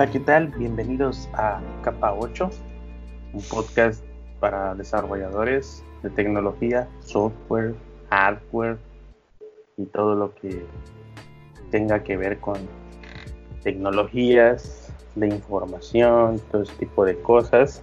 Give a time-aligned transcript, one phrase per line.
[0.00, 0.46] Hola, ¿qué tal?
[0.56, 2.48] Bienvenidos a Capa 8,
[3.34, 4.02] un podcast
[4.40, 7.74] para desarrolladores de tecnología, software,
[8.08, 8.78] hardware
[9.76, 10.64] y todo lo que
[11.70, 12.56] tenga que ver con
[13.62, 17.82] tecnologías de información, todo ese tipo de cosas.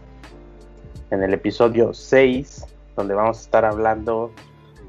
[1.11, 2.65] En el episodio 6,
[2.95, 4.31] donde vamos a estar hablando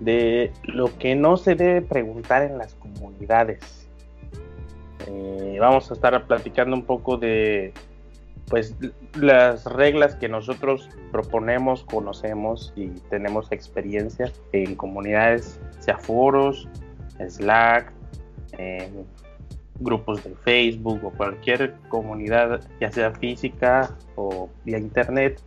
[0.01, 3.77] de lo que no se debe preguntar en las comunidades
[5.09, 7.73] eh, vamos a estar platicando un poco de
[8.49, 8.75] pues
[9.21, 16.66] las reglas que nosotros proponemos, conocemos y tenemos experiencia en comunidades, sea foros,
[17.19, 17.93] Slack,
[19.80, 25.41] grupos de Facebook o cualquier comunidad, ya sea física o vía internet.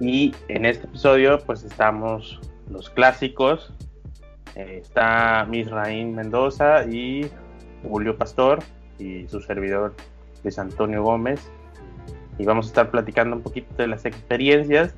[0.00, 3.72] Y en este episodio pues estamos los clásicos.
[4.54, 7.30] Eh, está Misraín Mendoza y
[7.88, 8.60] Julio Pastor
[8.98, 9.94] y su servidor
[10.42, 11.40] Luis Antonio Gómez.
[12.38, 14.94] Y vamos a estar platicando un poquito de las experiencias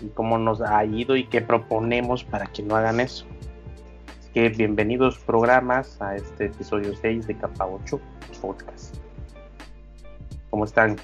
[0.00, 3.26] y cómo nos ha ido y qué proponemos para que no hagan eso.
[4.20, 8.00] Así que bienvenidos programas a este episodio 6 de Capa 8
[8.40, 8.96] Podcast.
[10.50, 10.96] ¿Cómo están?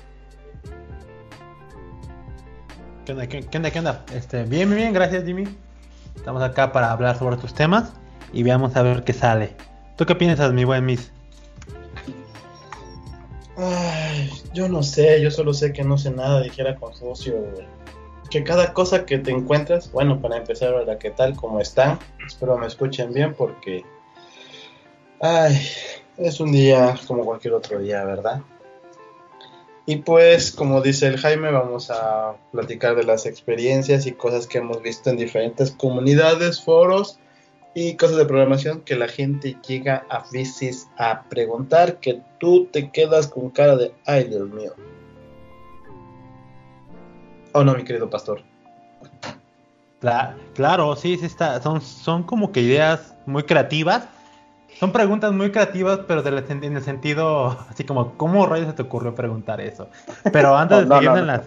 [3.04, 3.26] ¿Qué onda?
[3.26, 3.70] ¿Qué, onda?
[3.70, 4.04] ¿Qué onda?
[4.14, 5.44] Este, bien, bien, gracias Jimmy.
[6.16, 7.92] Estamos acá para hablar sobre tus temas
[8.32, 9.54] y veamos a ver qué sale.
[9.96, 11.13] ¿Tú qué piensas, mi buen Miss?
[13.56, 17.34] Ay, yo no sé, yo solo sé que no sé nada, dijera Confucio.
[18.30, 20.98] Que cada cosa que te encuentras, bueno, para empezar, ¿verdad?
[20.98, 21.36] ¿Qué tal?
[21.36, 21.98] ¿Cómo están?
[22.26, 23.84] Espero me escuchen bien porque.
[25.20, 25.56] Ay,
[26.16, 28.40] es un día como cualquier otro día, ¿verdad?
[29.86, 34.58] Y pues, como dice el Jaime, vamos a platicar de las experiencias y cosas que
[34.58, 37.20] hemos visto en diferentes comunidades, foros
[37.74, 42.90] y cosas de programación que la gente llega a veces a preguntar que tú te
[42.90, 44.72] quedas con cara de ay Dios mío.
[47.52, 48.42] ¿O no, mi querido pastor?
[50.54, 51.62] claro, sí, sí está.
[51.62, 54.06] Son, son como que ideas muy creativas.
[54.78, 59.14] Son preguntas muy creativas, pero en el sentido así como, ¿cómo rayos se te ocurrió
[59.14, 59.88] preguntar eso?
[60.32, 61.42] Pero antes de seguir en, las,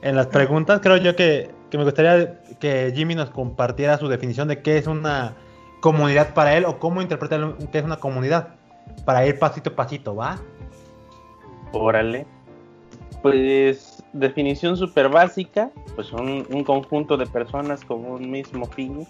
[0.00, 4.48] en las preguntas, creo yo que, que me gustaría que Jimmy nos compartiera su definición
[4.48, 5.34] de qué es una
[5.82, 8.54] comunidad para él o cómo interpretar que es una comunidad
[9.04, 10.38] para ir pasito a pasito, ¿va?
[11.72, 12.24] Órale.
[13.20, 19.06] Pues definición súper básica, pues un, un, conjunto de personas con un mismo fin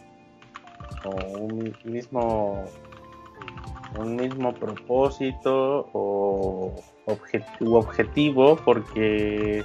[1.04, 2.64] o un mismo
[3.98, 9.64] un mismo propósito o objetivo porque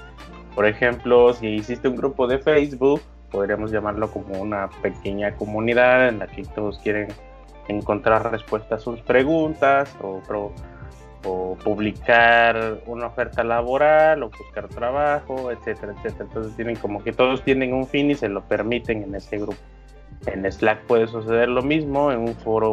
[0.54, 3.02] por ejemplo si hiciste un grupo de Facebook
[3.32, 7.08] podríamos llamarlo como una pequeña comunidad en la que todos quieren
[7.68, 10.22] encontrar respuestas a sus preguntas o,
[11.62, 16.24] publicar una oferta laboral o buscar trabajo, etcétera, etcétera.
[16.26, 19.58] Entonces tienen como que todos tienen un fin y se lo permiten en ese grupo.
[20.26, 22.72] En Slack puede suceder lo mismo, en un foro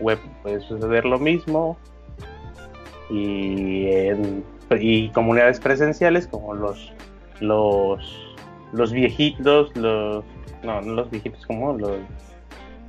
[0.00, 1.78] web puede suceder lo mismo
[3.08, 4.44] y en
[4.78, 6.92] y comunidades presenciales como los
[7.40, 8.31] los
[8.72, 10.24] los viejitos, los,
[10.62, 11.98] no, no los viejitos como los,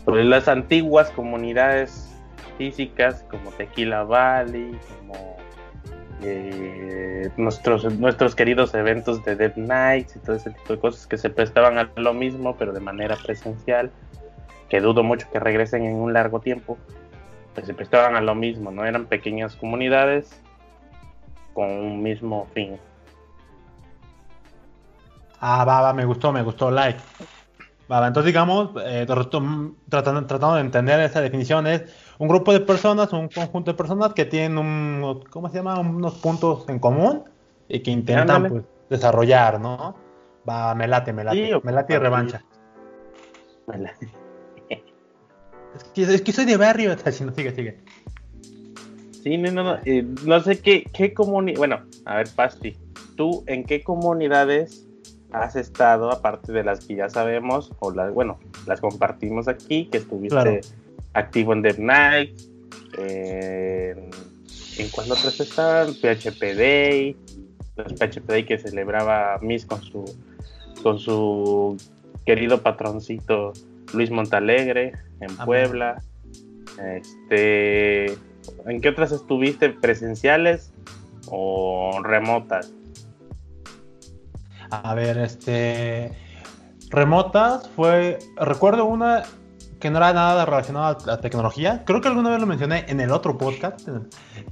[0.06, 2.10] pues las antiguas comunidades
[2.58, 5.38] físicas como Tequila Valley, como
[6.22, 11.18] eh, nuestros, nuestros queridos eventos de Dead Nights y todo ese tipo de cosas que
[11.18, 13.92] se prestaban a lo mismo pero de manera presencial,
[14.70, 16.78] que dudo mucho que regresen en un largo tiempo,
[17.54, 18.86] pues se prestaban a lo mismo, ¿no?
[18.86, 20.42] Eran pequeñas comunidades
[21.54, 22.78] con un mismo fin.
[25.46, 27.02] Ah, va, va, me gustó, me gustó, like.
[27.92, 31.84] Va, entonces digamos, eh, tratando, tratando de entender esa definición, es
[32.18, 35.78] un grupo de personas, un conjunto de personas que tienen un, ¿cómo se llama?
[35.82, 37.26] unos puntos en común
[37.68, 39.98] y que intentan pues, desarrollar, ¿no?
[40.48, 42.42] Va, me late, me late, me late y revancha.
[43.68, 44.08] Me late.
[45.76, 47.84] Es que, es que soy de barrio, si no, sigue, sigue.
[49.24, 52.78] Sí, no, no, no, eh, no sé qué, qué comunidad, bueno, a ver, Pasti,
[53.18, 54.88] ¿tú en qué comunidades
[55.34, 59.98] has estado, aparte de las que ya sabemos, o las, bueno, las compartimos aquí, que
[59.98, 60.62] estuviste
[61.14, 62.40] activo en Dead Night,
[62.98, 67.18] en cuál otras estaban, PHP Day,
[67.76, 70.06] los PHP Day que celebraba Miss con su,
[70.82, 71.78] con su
[72.26, 73.54] querido patroncito
[73.94, 76.02] Luis Montalegre en Puebla.
[76.84, 78.06] Este,
[78.66, 80.72] ¿En qué otras estuviste presenciales
[81.28, 82.72] o remotas?
[84.82, 86.12] A ver, este.
[86.90, 88.18] Remotas fue.
[88.38, 89.24] Recuerdo una
[89.80, 91.84] que no era nada relacionada a la tecnología.
[91.86, 93.88] Creo que alguna vez lo mencioné en el otro podcast.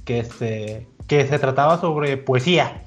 [0.04, 0.86] Que este.
[1.08, 2.84] que se trataba sobre poesía.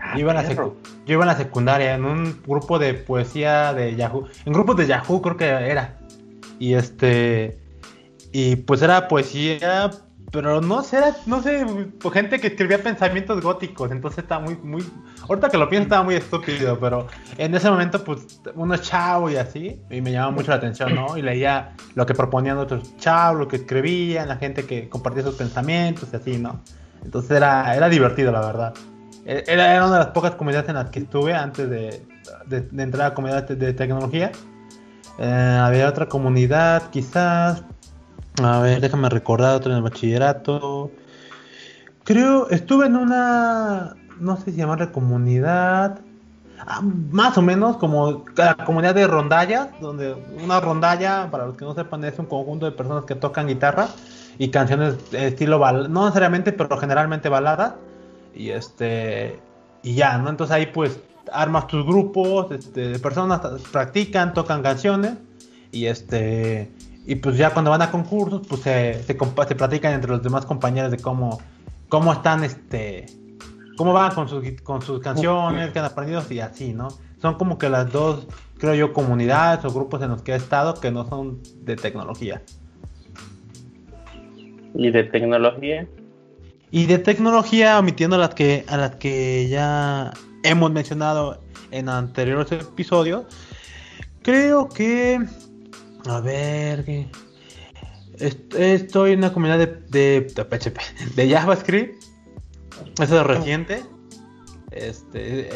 [0.00, 0.74] Ah, Yo iba, en la yo
[1.06, 4.26] iba en la secundaria, en un grupo de poesía de Yahoo.
[4.44, 5.96] En grupos de Yahoo creo que era.
[6.58, 7.58] Y este.
[8.32, 9.90] Y pues era poesía,
[10.30, 11.64] pero no sé, no sé,
[12.00, 13.90] pues, gente que escribía pensamientos góticos.
[13.90, 14.84] Entonces estaba muy, muy.
[15.28, 19.36] Ahorita que lo pienso estaba muy estúpido, pero en ese momento, pues, uno chavo y
[19.36, 19.80] así.
[19.90, 21.16] Y me llamaba mucho la atención, ¿no?
[21.16, 25.34] Y leía lo que proponían otros chavos, lo que escribían, la gente que compartía sus
[25.36, 26.60] pensamientos y así, ¿no?
[27.04, 28.74] Entonces era, era divertido, la verdad.
[29.24, 32.02] E- Era, era una de las pocas comunidades en las que estuve antes de,
[32.46, 34.32] de- de entrar a comunidad de, de tecnología.
[35.18, 37.62] Eh, había otra comunidad, quizás.
[38.42, 40.90] A ver, déjame recordar otra en el bachillerato.
[42.04, 43.96] Creo, estuve en una.
[44.20, 46.00] No sé si llamarle comunidad.
[46.66, 51.64] ah, más o menos como la comunidad de rondallas, donde una rondalla, para los que
[51.64, 53.88] no sepan, es un conjunto de personas que tocan guitarra
[54.38, 57.74] y canciones de estilo bal no necesariamente, pero generalmente baladas.
[58.34, 59.40] Y este
[59.82, 60.30] y ya, ¿no?
[60.30, 61.00] Entonces ahí pues
[61.32, 63.40] armas tus grupos este, personas,
[63.72, 65.14] practican, tocan canciones
[65.72, 66.70] y este
[67.08, 70.90] y pues ya cuando van a concursos pues se, se, platican entre los demás compañeros
[70.90, 71.40] de cómo
[71.88, 73.06] cómo están este
[73.78, 76.88] cómo van con sus con sus canciones que han aprendido y así, ¿no?
[77.22, 78.26] Son como que las dos
[78.58, 82.42] creo yo comunidades o grupos en los que he estado que no son de tecnología.
[84.74, 85.88] Y de tecnología.
[86.70, 90.12] Y de tecnología, omitiendo las que, a las que ya
[90.42, 91.40] hemos mencionado
[91.70, 93.24] en anteriores episodios,
[94.22, 95.20] creo que.
[96.08, 96.84] A ver.
[98.18, 100.78] Estoy en una comunidad de, de, PHP,
[101.16, 102.02] de JavaScript.
[103.00, 103.84] Eso es reciente.
[104.70, 105.48] Este,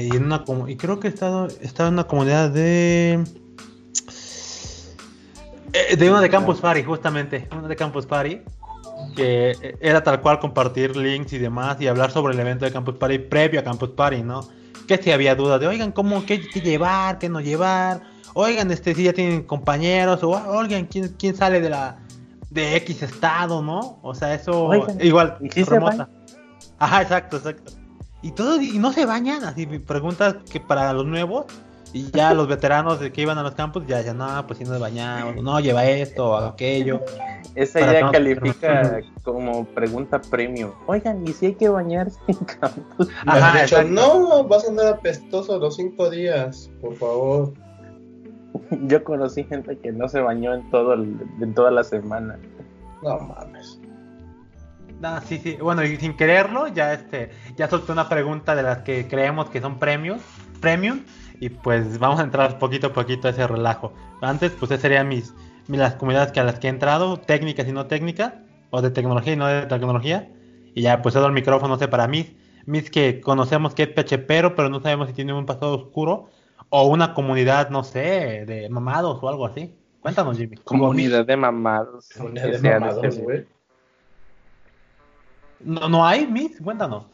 [0.00, 3.24] eh, y, en una, y creo que he estado, he en una comunidad de.
[5.72, 7.48] eh, De una de Campus Party, justamente.
[7.52, 8.40] Una de Campus Party
[9.14, 12.96] que era tal cual compartir links y demás y hablar sobre el evento de Campus
[12.96, 14.48] Party previo a Campus Party, ¿no?
[14.86, 18.17] Que si había dudas de, oigan, ¿cómo, qué, qué llevar, qué no llevar?
[18.34, 21.98] Oigan, este, si ya tienen compañeros, o oigan, ¿quién, quién sale de la
[22.50, 23.98] de X estado, ¿no?
[24.02, 26.08] O sea, eso Oigan, igual, ¿y si se remota.
[26.78, 27.72] Ajá, exacto, exacto.
[28.22, 31.46] Y todo, y no se bañan, así preguntas que para los nuevos,
[31.92, 34.64] y ya los veteranos de que iban a los campos ya decían, no, pues si
[34.64, 37.00] no se bañamos, no, lleva esto, o aquello.
[37.54, 38.12] Esa ya todos.
[38.12, 40.70] califica como pregunta premium.
[40.86, 42.76] Oigan, ¿y si hay que bañarse en has
[43.26, 47.54] Ajá, dicho, no, vas a andar apestoso los cinco días, por favor.
[48.86, 52.38] Yo conocí gente que no se bañó en todo el- en toda la semana.
[53.02, 53.80] No mames.
[55.00, 55.56] No, sí, sí.
[55.60, 59.60] Bueno, y sin quererlo, ya este, ya solté una pregunta de las que creemos que
[59.60, 60.20] son premios,
[60.60, 61.00] premium,
[61.38, 63.92] y pues vamos a entrar poquito a poquito a ese relajo.
[64.20, 65.32] Antes, pues esas serían mis,
[65.68, 68.34] mis- las comunidades que a las que he entrado, técnicas y no técnicas,
[68.70, 70.32] o de tecnología y no de tecnología.
[70.74, 73.88] Y ya pues cedo el micrófono, no sé, para mí, mis que conocemos que es
[73.90, 76.28] PHPero, pero no sabemos si tiene un pasado oscuro,
[76.70, 79.74] o una comunidad, no sé, de mamados o algo así.
[80.00, 80.56] Cuéntanos, Jimmy.
[80.58, 82.08] Comunidad de mamados.
[82.16, 83.46] Comunidad de mamados, güey.
[85.60, 87.04] No, no hay, mis, cuéntanos.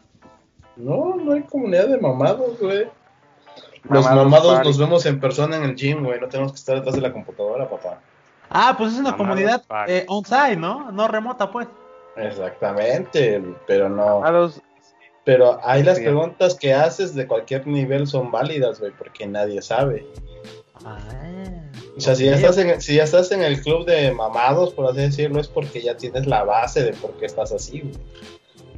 [0.77, 2.89] No, no hay comunidad de mamados, güey.
[3.89, 6.19] Los Mamados nos vemos en persona en el gym, güey.
[6.19, 8.01] No tenemos que estar detrás de la computadora, papá.
[8.49, 10.91] Ah, pues es una Mamados comunidad eh, on-site, ¿no?
[10.91, 11.69] No remota, pues.
[12.17, 14.21] Exactamente, pero no.
[14.21, 14.63] Mamados.
[15.25, 20.07] Pero ahí las preguntas que haces de cualquier nivel son válidas, güey, porque nadie sabe.
[20.85, 20.99] Ah,
[21.97, 24.87] O sea, si ya, estás en, si ya estás en el club de mamados, por
[24.91, 27.95] así decirlo, es porque ya tienes la base de por qué estás así, güey.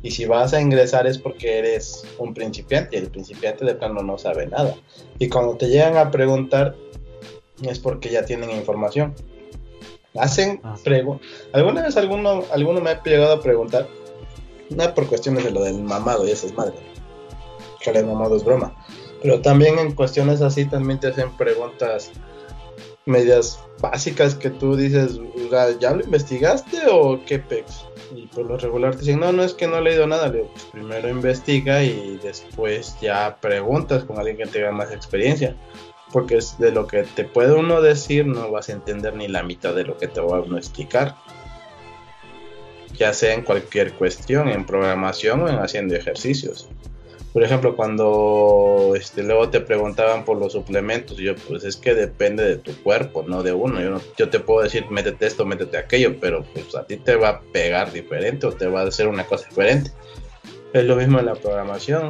[0.02, 4.02] Y si vas a ingresar es porque eres un principiante, y el principiante de plano
[4.02, 4.74] no sabe nada.
[5.18, 6.76] Y cuando te llegan a preguntar,
[7.62, 9.14] es porque ya tienen información.
[10.16, 10.76] Hacen Ah.
[10.84, 11.26] preguntas.
[11.52, 13.88] ¿Alguna vez alguno, alguno me ha llegado a preguntar?
[14.70, 16.74] No por cuestiones de lo del mamado y esa es madre.
[17.80, 18.74] Que el mamado es broma.
[19.22, 22.10] Pero también en cuestiones así también te hacen preguntas
[23.06, 25.20] medias básicas que tú dices,
[25.80, 27.86] ¿ya lo investigaste o qué pex?
[28.14, 30.28] Y por lo regular te dicen, no, no es que no he leído nada.
[30.28, 35.56] Le digo, pues primero investiga y después ya preguntas con alguien que tenga más experiencia.
[36.12, 39.42] Porque es de lo que te puede uno decir, no vas a entender ni la
[39.42, 41.16] mitad de lo que te va a uno explicar.
[42.98, 46.68] Ya sea en cualquier cuestión, en programación o en haciendo ejercicios.
[47.32, 52.42] Por ejemplo, cuando este, luego te preguntaban por los suplementos, yo pues es que depende
[52.42, 53.78] de tu cuerpo, no de uno.
[53.82, 57.14] Yo, no- yo te puedo decir, métete esto, métete aquello, pero pues a ti te
[57.16, 59.90] va a pegar diferente o te va a hacer una cosa diferente.
[60.72, 62.08] Es lo mismo en la programación.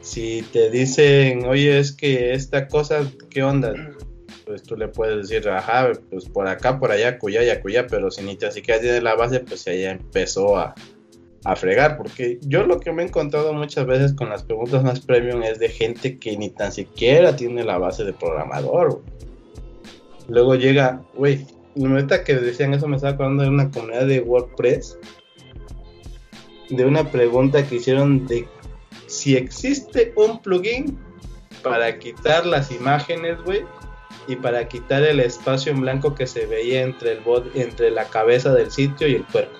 [0.00, 3.74] Si te dicen, oye, es que esta cosa, ¿qué onda?
[4.44, 8.10] Pues tú le puedes decir, ajá, pues por acá, por allá, cuya y cuya, pero
[8.10, 10.74] si ni te siquiera tienes la base, pues ya empezó a,
[11.44, 15.00] a fregar, porque yo lo que me he encontrado muchas veces con las preguntas más
[15.00, 19.02] premium es de gente que ni tan siquiera tiene la base de programador.
[20.28, 24.98] Luego llega, güey, neta que decían eso me estaba acordando de una comunidad de WordPress,
[26.70, 28.46] de una pregunta que hicieron de
[29.06, 30.98] si existe un plugin
[31.62, 33.62] para quitar las imágenes, güey,
[34.26, 38.04] y para quitar el espacio en blanco que se veía entre el bot, entre la
[38.04, 39.58] cabeza del sitio y el cuerpo.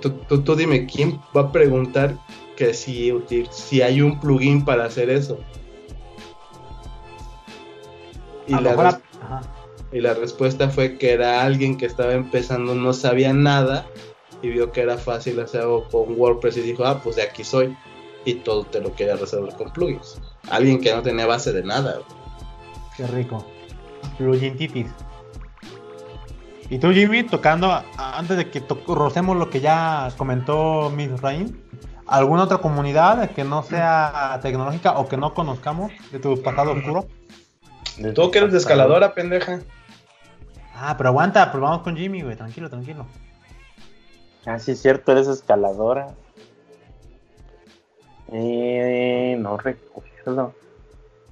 [0.00, 2.16] Tú, tú, dime, ¿quién va a preguntar
[2.56, 3.12] que si,
[3.50, 5.38] si hay un plugin para hacer eso?
[8.46, 9.00] Y la,
[9.92, 13.86] y la respuesta fue que era alguien que estaba empezando, no sabía nada
[14.42, 17.76] y vio que era fácil hacerlo con WordPress y dijo, ah, pues de aquí soy.
[18.24, 20.20] Y todo te lo quería resolver con plugins.
[20.50, 21.98] Alguien que no tenía base de nada.
[22.96, 23.44] Qué rico.
[24.18, 24.86] Plugin titis.
[26.70, 31.62] Y tú, Jimmy, tocando, antes de que rocemos lo que ya comentó Miss Rain,
[32.06, 37.06] ¿alguna otra comunidad que no sea tecnológica o que no conozcamos de tu pasado oscuro?
[38.14, 39.60] Tú que eres de escaladora, pendeja.
[40.74, 43.06] Ah, pero aguanta, pues vamos con Jimmy, güey, tranquilo, tranquilo.
[44.46, 46.14] Ah, sí, es cierto, eres escaladora.
[48.36, 50.52] Eh, no recuerdo.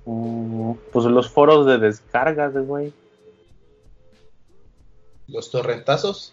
[0.05, 2.93] Mm, pues los foros de descargas, güey.
[5.27, 6.33] ¿Los torrentazos?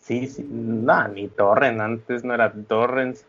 [0.00, 3.24] Sí, sí, no, ni torrent, antes no era torrents.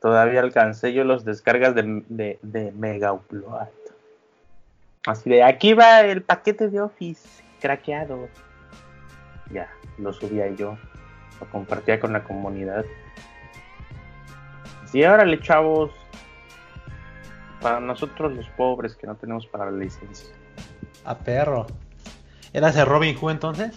[0.00, 3.68] Todavía alcancé yo los descargas de, de, de Mega Upload.
[5.06, 7.28] Así de, aquí va el paquete de Office
[7.60, 8.28] craqueado.
[9.52, 10.76] Ya, lo subía yo
[11.40, 12.84] lo compartía con la comunidad.
[14.94, 15.90] Y ahora le chavos,
[17.60, 20.32] para nosotros los pobres que no tenemos para la licencia.
[21.04, 21.66] A perro.
[22.52, 23.76] ¿Eras el Robin Hood entonces?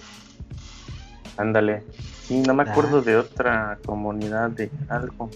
[1.38, 1.84] Ándale.
[2.22, 5.32] Sí, no me acuerdo de otra comunidad de algo.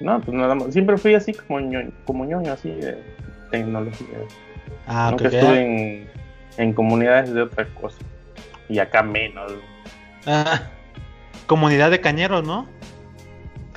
[0.00, 0.70] No, pues nada más.
[0.74, 3.02] Siempre fui así como ñoño, como ñoño así de
[3.50, 4.18] tecnología.
[4.86, 6.10] Ah, Nunca estuve en,
[6.58, 7.98] en comunidades de otra cosa.
[8.68, 9.52] Y acá menos.
[10.26, 10.60] Ah,
[11.46, 12.66] comunidad de cañeros, ¿no?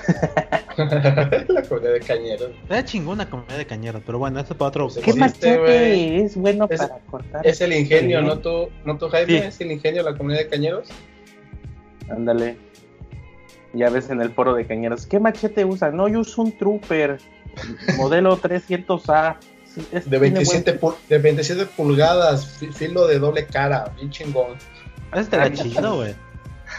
[1.48, 2.52] la comunidad de cañeros.
[2.70, 4.90] Es chingona comunidad de cañeros, pero bueno, eso para otro.
[5.04, 7.46] ¿Qué machete es bueno para cortar?
[7.46, 9.48] Es el ingenio, ¿no tú, no tú Jaime?
[9.48, 10.90] ¿Es el ingenio la comunidad de cañeros?
[12.10, 12.58] Ándale.
[13.74, 15.06] Ya ves en el foro de cañeros.
[15.06, 15.92] ¿Qué machete usa?
[15.92, 17.20] No, yo uso un Trooper.
[17.98, 19.38] modelo 300A.
[20.06, 24.56] de, 27 de 27 pulgadas, filo de doble cara, bien chingón.
[25.12, 26.16] Eso estaría chido, güey.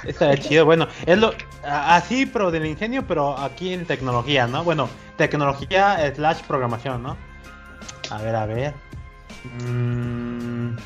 [0.04, 1.32] Estaría chido, bueno, es lo
[1.64, 4.64] así, pero del ingenio, pero aquí en tecnología, ¿no?
[4.64, 7.16] Bueno, tecnología slash programación, ¿no?
[8.11, 8.75] A ver, a ver.
[9.64, 10.76] Mm,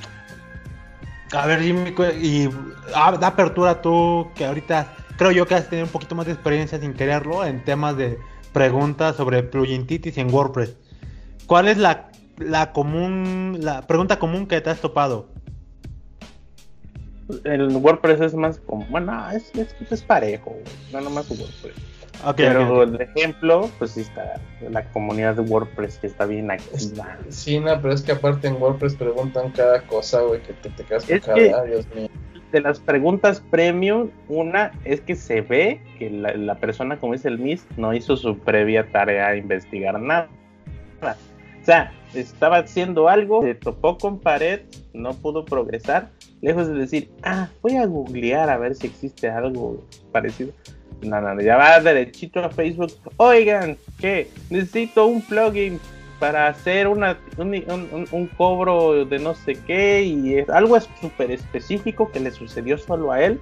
[1.33, 2.49] a ver, Jimmy, y
[2.95, 6.33] ah, da apertura tú, que ahorita creo yo que has tenido un poquito más de
[6.33, 8.19] experiencia sin quererlo en temas de
[8.53, 10.77] preguntas sobre pluginitis en WordPress.
[11.47, 15.29] ¿Cuál es la, la común, la pregunta común que te has topado?
[17.45, 20.57] El WordPress es más como, bueno, es, es, es parejo,
[20.93, 21.75] no nomás WordPress.
[22.37, 24.41] pero el ejemplo, pues sí está
[24.71, 27.19] la comunidad de WordPress que está bien activa.
[27.29, 30.85] Sí, no, pero es que aparte en WordPress preguntan cada cosa, güey, que te, te
[30.85, 32.09] quedas con cada, Dios mío.
[32.53, 37.29] De las preguntas premium, una es que se ve que la, la persona, como dice
[37.29, 40.29] el Miss, no hizo su previa tarea a investigar nada.
[41.03, 44.61] O sea, estaba haciendo algo, se topó con pared,
[44.95, 49.83] no pudo progresar, lejos de decir, ah, voy a googlear a ver si existe algo
[50.13, 50.53] parecido.
[51.03, 52.93] No, no, ya va derechito a Facebook.
[53.17, 55.79] Oigan, que necesito un plugin
[56.19, 62.21] para hacer una, un, cobro de no sé qué y es algo súper específico que
[62.21, 63.41] le sucedió solo a él.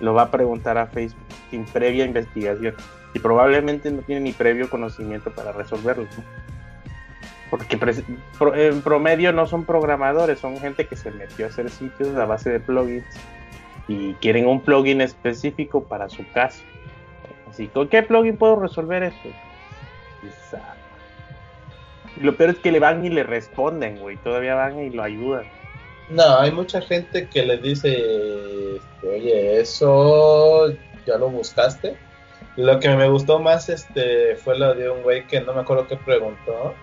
[0.00, 2.74] Lo va a preguntar a Facebook sin previa investigación
[3.14, 6.06] y probablemente no tiene ni previo conocimiento para resolverlo.
[7.50, 7.78] Porque
[8.54, 12.50] en promedio no son programadores, son gente que se metió a hacer sitios a base
[12.50, 13.06] de plugins
[13.88, 16.62] y quieren un plugin específico para su caso.
[17.48, 19.28] Así, ¿con qué plugin puedo resolver esto?
[22.20, 24.16] lo peor es que le van y le responden, güey.
[24.16, 25.44] Todavía van y lo ayudan.
[26.10, 30.72] No, hay mucha gente que le dice, este, oye, eso
[31.06, 31.96] ya lo buscaste.
[32.56, 35.86] Lo que me gustó más este fue lo de un güey que no me acuerdo
[35.86, 36.74] qué preguntó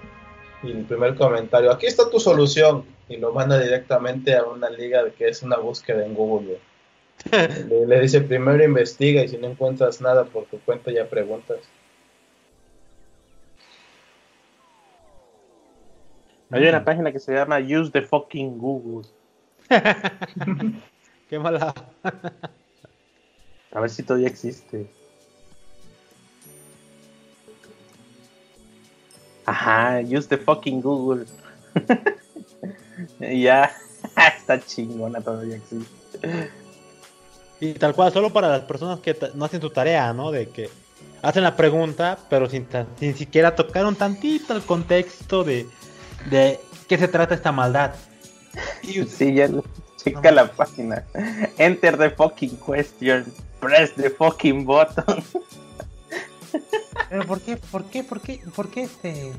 [0.71, 5.13] el primer comentario, aquí está tu solución, y lo manda directamente a una liga de
[5.13, 6.59] que es una búsqueda en Google.
[7.87, 11.59] le, dice, primero investiga y si no encuentras nada por tu cuenta ya preguntas.
[16.51, 19.07] Hay una página que se llama Use the fucking Google.
[21.29, 21.73] Qué mala.
[23.71, 24.87] A ver si todavía existe.
[29.45, 31.25] Ajá, use the fucking Google.
[33.19, 33.71] ya,
[34.37, 36.49] está chingona, todavía existe.
[37.59, 40.31] Y tal cual, solo para las personas que no hacen su tarea, ¿no?
[40.31, 40.69] De que
[41.21, 42.67] hacen la pregunta, pero sin,
[42.99, 45.67] sin siquiera tocar un tantito el contexto de,
[46.29, 47.93] de qué se trata esta maldad.
[48.83, 49.49] Y Sí, ya
[49.97, 51.03] checa la página.
[51.57, 53.25] Enter the fucking question.
[53.59, 55.23] Press the fucking button.
[57.09, 59.33] Pero ¿por qué, por qué, por qué, por qué este...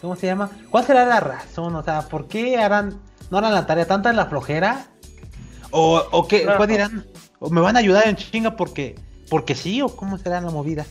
[0.00, 0.50] ¿Cómo se llama?
[0.70, 1.74] ¿Cuál será la razón?
[1.74, 3.86] O sea, ¿por qué harán, no harán la tarea?
[3.86, 4.88] ¿Tanta es la flojera?
[5.70, 6.44] ¿O, o qué?
[6.44, 6.56] No.
[6.56, 7.06] ¿Cuál dirán?
[7.38, 8.94] ¿O me van a ayudar en chinga porque,
[9.30, 9.82] porque sí?
[9.82, 10.86] ¿O cómo será la movida?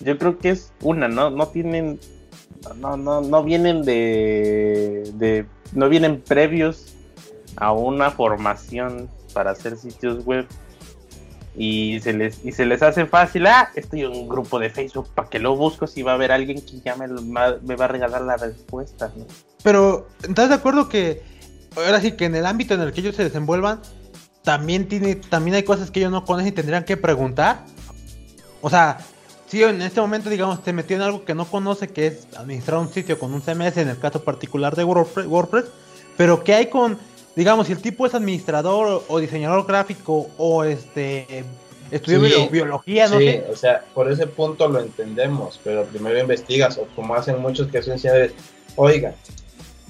[0.00, 1.30] Yo creo que es una, ¿no?
[1.30, 1.98] No tienen.
[2.76, 5.46] No, no, no vienen de, de.
[5.72, 6.94] No vienen previos
[7.56, 10.46] a una formación para hacer sitios web.
[11.56, 13.46] Y se les, y se les hace fácil.
[13.46, 15.08] Ah, estoy en un grupo de Facebook.
[15.14, 15.86] ¿Para que lo busco?
[15.86, 19.24] Si va a haber alguien que ya me, me va a regalar la respuesta, ¿no?
[19.62, 21.22] Pero, ¿estás de acuerdo que
[21.76, 23.80] ahora sí que en el ámbito en el que ellos se desenvuelvan,
[24.42, 27.64] también tiene, también hay cosas que ellos no conocen y tendrían que preguntar?
[28.60, 28.98] O sea,
[29.48, 32.78] si en este momento, digamos, te metió en algo que no conoce, que es administrar
[32.78, 35.64] un sitio con un CMS, en el caso particular de WordPress, WordPress
[36.16, 36.98] pero ¿qué hay con,
[37.36, 41.44] digamos, si el tipo es administrador o, diseñador gráfico o este
[41.90, 42.26] estudió Sí.
[42.26, 43.44] bio- biología, no sí, sé?
[43.52, 47.80] o sea, por ese punto lo entendemos, pero primero investigas, o como hacen muchos que
[47.82, 48.32] son diseñadores,
[48.74, 49.14] oiga,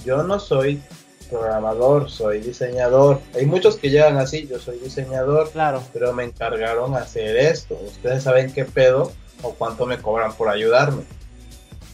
[0.05, 0.83] yo no soy
[1.31, 3.21] programador, soy diseñador.
[3.35, 5.83] Hay muchos que llegan así, yo soy diseñador, Claro.
[5.93, 7.77] pero me encargaron hacer esto.
[7.87, 9.11] Ustedes saben qué pedo
[9.43, 11.03] o cuánto me cobran por ayudarme.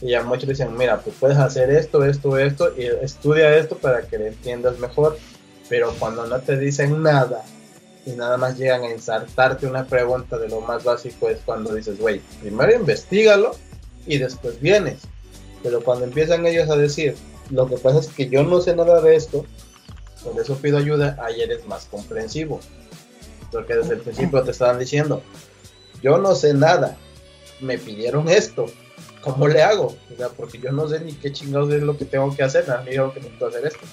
[0.01, 4.01] Y ya muchos dicen, mira, pues puedes hacer esto, esto, esto, y estudia esto para
[4.03, 5.17] que le entiendas mejor.
[5.69, 7.43] Pero cuando no te dicen nada
[8.05, 11.99] y nada más llegan a ensartarte una pregunta de lo más básico es cuando dices,
[11.99, 13.55] güey, primero investigalo
[14.05, 14.99] y después vienes.
[15.61, 17.15] Pero cuando empiezan ellos a decir,
[17.49, 19.45] lo que pasa es que yo no sé nada de esto,
[20.23, 22.59] por eso pido ayuda, ahí eres más comprensivo.
[23.51, 25.21] Porque desde el principio te estaban diciendo,
[26.01, 26.97] yo no sé nada,
[27.61, 28.65] me pidieron esto,
[29.21, 29.95] ¿cómo le hago?
[30.11, 32.65] O sea, porque yo no sé ni qué chingados es lo que tengo que hacer,
[32.67, 33.85] mí dijeron que necesito hacer esto.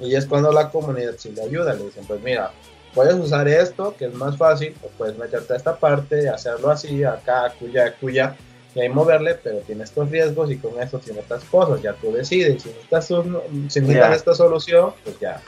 [0.00, 2.50] Y es cuando la comunidad sí le ayuda, le dicen, pues mira,
[2.94, 7.04] puedes usar esto, que es más fácil, o puedes meterte a esta parte, hacerlo así,
[7.04, 8.36] acá, acuya, acuya,
[8.74, 12.12] y ahí moverle, pero tiene estos riesgos y con esto tiene estas cosas, ya tú
[12.12, 15.40] decides, si necesitas, un- si necesitas esta solución, pues ya.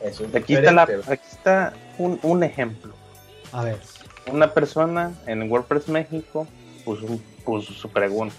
[0.00, 2.92] Eso es Aquí está, la, aquí está un, un ejemplo.
[3.52, 3.78] A ver.
[4.30, 6.46] Una persona en WordPress México
[6.84, 8.34] puso, su pregunta.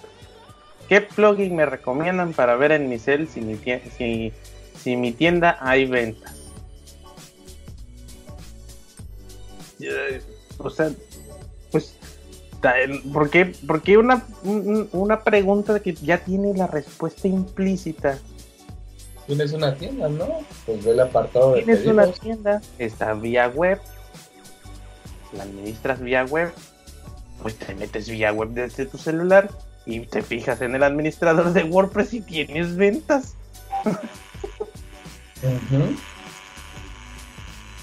[0.89, 3.55] ¿Qué plugin me recomiendan para ver en mi cel si mi,
[3.97, 4.33] si,
[4.85, 6.35] si mi tienda hay ventas?
[10.59, 10.91] O sea,
[11.71, 11.95] pues,
[13.11, 18.19] ¿por qué, por qué una, un- una pregunta que ya tiene la respuesta implícita?
[19.25, 20.27] Tienes una tienda, ¿no?
[20.67, 23.81] Pues ve el apartado de Tienes una tienda, está vía web,
[25.35, 26.53] la administras vía web,
[27.41, 29.49] pues te metes vía web desde tu celular
[29.87, 33.33] y te fijas en el administrador de WordPress y tienes ventas.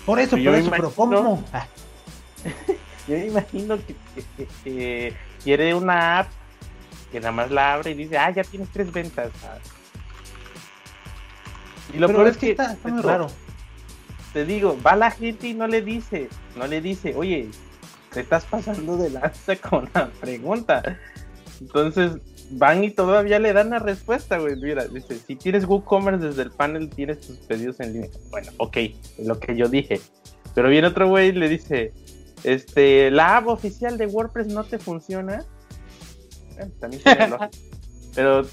[0.07, 1.45] Por eso, por eso, pero ¿cómo?
[3.09, 3.95] Yo me imagino que,
[4.65, 6.29] que- quiere una app
[7.11, 9.31] que nada más la abre y dice, ah, ya tienes tres ventas.
[9.45, 9.59] Ah.
[11.93, 13.27] Y lo pero peor es es que está, está muy esto- raro.
[14.33, 17.51] te digo, va la gente y no le dice, no le dice, oye,
[18.13, 20.99] te estás pasando de lanza con la pregunta.
[21.61, 22.13] Entonces
[22.53, 24.57] van y todavía le dan la respuesta, güey.
[24.57, 28.11] Mira, dice, si tienes WooCommerce desde el panel, tienes tus pedidos en línea.
[28.31, 28.77] Bueno, ok,
[29.25, 30.01] lo que yo dije.
[30.55, 31.93] Pero viene otro güey y le dice,
[32.45, 35.45] este, la app oficial de WordPress no te funciona.
[36.55, 37.03] Bueno, también.
[38.15, 38.47] Pero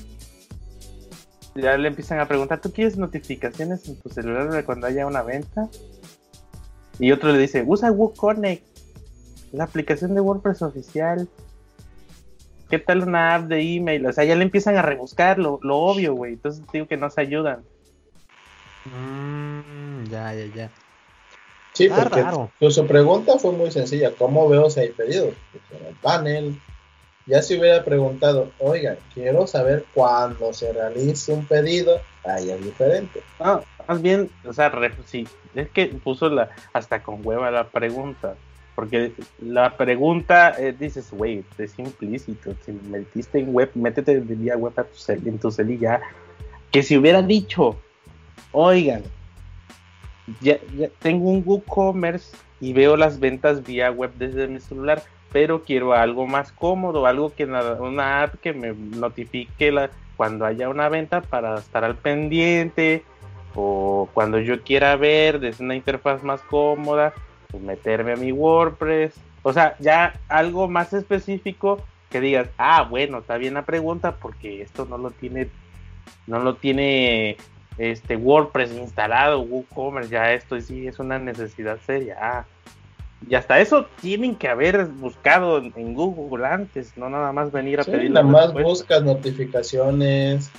[1.56, 5.22] ya le empiezan a preguntar, ¿tú quieres notificaciones en tu celular de cuando haya una
[5.22, 5.70] venta?
[7.00, 8.66] Y otro le dice, usa WooConnect,
[9.52, 11.28] la aplicación de WordPress oficial.
[12.70, 14.06] ¿Qué tal una app de email?
[14.06, 16.34] O sea, ya le empiezan a rebuscar lo, lo obvio, güey.
[16.34, 17.64] Entonces digo que no se ayudan.
[18.86, 20.70] Mm, ya, ya, ya.
[21.74, 22.52] Sí, Ah, porque raro.
[22.60, 24.12] pues, su pregunta fue muy sencilla.
[24.18, 25.34] ¿Cómo veo si hay pedidos?
[25.52, 26.56] Pues, en el panel.
[27.26, 33.22] Ya si hubiera preguntado, oiga, quiero saber cuándo se realice un pedido, ahí es diferente.
[33.40, 37.66] No, más bien, o sea, re- sí, es que puso la hasta con hueva la
[37.66, 38.36] pregunta.
[38.80, 39.12] Porque
[39.42, 42.56] la pregunta eh, dices, güey, es implícito.
[42.66, 46.00] Si metiste en web, métete vía web a tu cel, en tu cel y ya.
[46.72, 47.76] Que si hubiera dicho,
[48.54, 49.04] oigan,
[50.40, 50.60] ya,
[51.00, 56.26] tengo un WooCommerce y veo las ventas vía web desde mi celular, pero quiero algo
[56.26, 61.56] más cómodo, algo que una app que me notifique la, cuando haya una venta para
[61.56, 63.04] estar al pendiente
[63.56, 67.14] o cuando yo quiera ver desde una interfaz más cómoda
[67.58, 69.14] meterme a mi WordPress.
[69.44, 74.62] O sea, ya algo más específico que digas, ah, bueno, está bien la pregunta porque
[74.62, 75.50] esto no lo tiene,
[76.28, 77.38] no lo tiene
[77.78, 82.18] este WordPress instalado, WooCommerce, ya esto sí es una necesidad seria.
[82.20, 82.46] Ah,
[83.28, 87.84] y hasta eso tienen que haber buscado en Google antes, no nada más venir a
[87.84, 88.12] sí, pedir.
[88.12, 90.52] Nada más buscas notificaciones,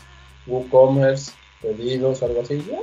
[0.46, 2.78] WooCommerce, pedidos, algo así, ¿ya?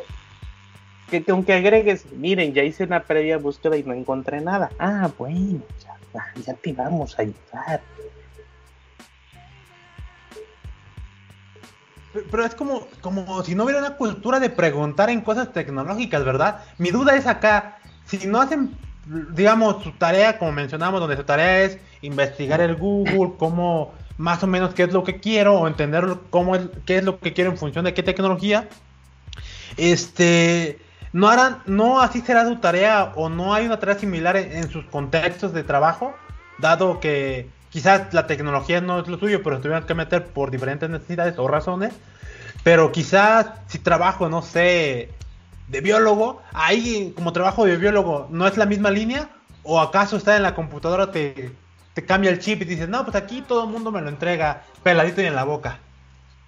[1.09, 4.69] Que, que, aunque agregues, miren, ya hice una previa búsqueda y no encontré nada.
[4.79, 5.61] Ah, bueno,
[6.13, 7.81] ya, ya te vamos a ayudar.
[12.31, 16.63] Pero es como, como si no hubiera una cultura de preguntar en cosas tecnológicas, ¿verdad?
[16.77, 18.75] Mi duda es acá, si no hacen,
[19.33, 24.47] digamos, su tarea, como mencionamos, donde su tarea es investigar el Google, cómo, más o
[24.47, 27.51] menos qué es lo que quiero, o entender cómo es, qué es lo que quiero
[27.51, 28.67] en función de qué tecnología,
[29.75, 30.79] este,
[31.13, 34.85] no harán, no así será su tarea o no hay una tarea similar en, sus
[34.85, 36.13] contextos de trabajo,
[36.59, 40.51] dado que quizás la tecnología no es lo suyo, pero se tuvieron que meter por
[40.51, 41.93] diferentes necesidades o razones,
[42.63, 45.11] pero quizás si trabajo, no sé,
[45.67, 49.29] de biólogo, ahí como trabajo de biólogo no es la misma línea,
[49.63, 51.51] o acaso está en la computadora te,
[51.93, 54.63] te cambia el chip y dices, no, pues aquí todo el mundo me lo entrega
[54.83, 55.79] peladito y en la boca.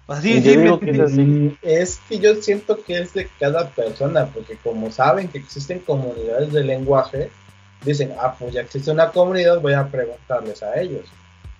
[0.06, 1.58] Así, sí, me, que es, así.
[1.62, 6.52] es, que yo siento que es de cada persona, porque como saben que existen comunidades
[6.52, 7.30] de lenguaje,
[7.84, 11.06] dicen, ah, pues ya existe una comunidad, voy a preguntarles a ellos.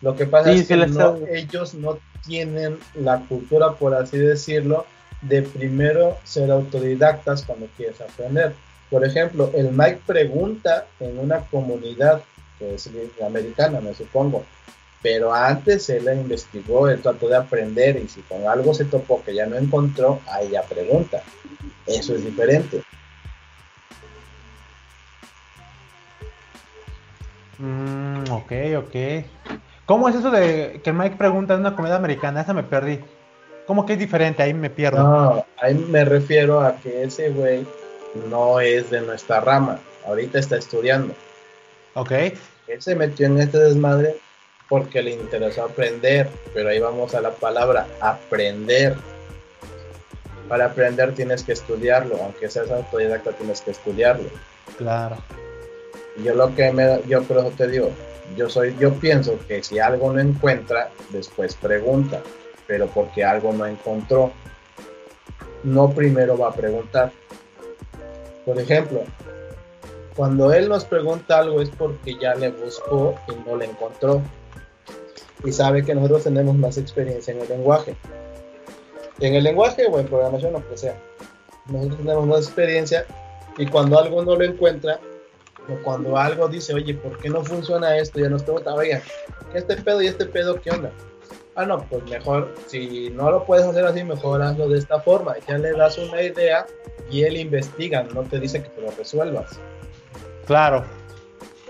[0.02, 4.86] Lo que pasa sí, es que no, ellos no tienen la cultura, por así decirlo,
[5.22, 8.54] de primero ser autodidactas cuando quieres aprender.
[8.90, 12.22] Por ejemplo, el Mike pregunta en una comunidad
[12.58, 12.90] que es
[13.24, 14.44] americana, me supongo,
[15.02, 19.22] pero antes él la investigó, él trató de aprender y si con algo se topó
[19.24, 21.22] que ya no encontró, ahí ya pregunta.
[21.86, 22.82] Eso es diferente.
[27.58, 29.60] Mm, ok, ok.
[29.86, 32.42] ¿Cómo es eso de que Mike pregunta en una comedia americana?
[32.42, 33.00] Esa me perdí.
[33.66, 34.42] ¿Cómo que es diferente?
[34.42, 35.02] Ahí me pierdo.
[35.02, 37.66] No, ahí me refiero a que ese güey
[38.28, 39.78] no es de nuestra rama.
[40.06, 41.14] Ahorita está estudiando.
[41.94, 42.12] Ok.
[42.12, 44.16] Él se metió en este desmadre
[44.70, 48.96] porque le interesó aprender, pero ahí vamos a la palabra aprender.
[50.48, 54.28] Para aprender tienes que estudiarlo, aunque seas autodidacta tienes que estudiarlo.
[54.78, 55.16] Claro.
[56.24, 57.90] Yo lo que me, yo por eso te digo,
[58.36, 62.22] yo soy, yo pienso que si algo no encuentra, después pregunta,
[62.68, 64.30] pero porque algo no encontró,
[65.64, 67.10] no primero va a preguntar.
[68.44, 69.02] Por ejemplo,
[70.14, 74.22] cuando él nos pregunta algo es porque ya le buscó y no le encontró
[75.44, 77.96] y sabe que nosotros tenemos más experiencia en el lenguaje.
[79.20, 80.96] En el lenguaje o en programación, lo que sea.
[81.66, 83.06] Nosotros tenemos más experiencia
[83.58, 85.00] y cuando algo no lo encuentra,
[85.68, 88.18] o cuando algo dice, oye, ¿por qué no funciona esto?
[88.18, 89.02] Ya nos pregunta, oiga,
[89.52, 90.90] ¿qué este pedo y este pedo qué onda?
[91.54, 95.34] Ah, no, pues mejor, si no lo puedes hacer así, mejor hazlo de esta forma.
[95.46, 96.66] Ya le das una idea
[97.10, 99.58] y él investiga, no te dice que te lo resuelvas.
[100.46, 100.84] Claro.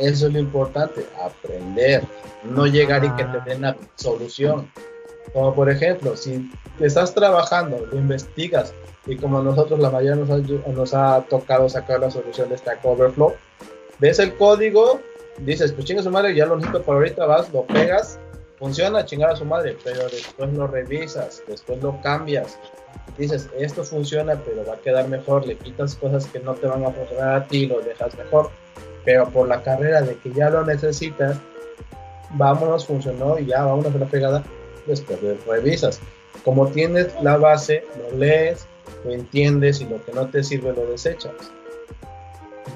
[0.00, 2.02] Eso es lo importante, aprender
[2.42, 4.70] no llegar y que te den la solución.
[5.32, 8.72] Como por ejemplo, si estás trabajando, lo investigas
[9.06, 12.84] y como nosotros la mayoría nos ha, nos ha tocado sacar la solución de Stack
[12.84, 13.34] Overflow,
[13.98, 15.00] ves el código,
[15.38, 18.18] dices, pues chinga su madre, ya lo necesito por ahorita, vas, lo pegas,
[18.58, 22.58] funciona, chingar a su madre, pero después lo revisas, después lo cambias,
[23.16, 26.84] dices, esto funciona, pero va a quedar mejor, le quitas cosas que no te van
[26.84, 28.50] a funcionar a ti, lo dejas mejor,
[29.04, 31.38] pero por la carrera de que ya lo necesitas,
[32.30, 34.44] vámonos, funcionó y ya, vámonos a la pegada,
[34.86, 36.00] después de revisas.
[36.44, 38.66] Como tienes la base, lo lees,
[39.04, 41.32] lo entiendes y lo que no te sirve lo desechas.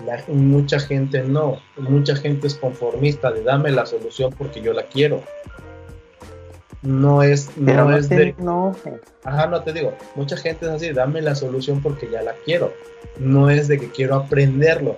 [0.04, 4.84] La, mucha gente no, mucha gente es conformista de dame la solución porque yo la
[4.84, 5.22] quiero.
[6.82, 8.34] No es, no, no es de.
[8.38, 8.76] No.
[9.24, 9.94] Ajá, no te digo.
[10.16, 12.74] Mucha gente es así, dame la solución porque ya la quiero.
[13.18, 14.96] No es de que quiero aprenderlo.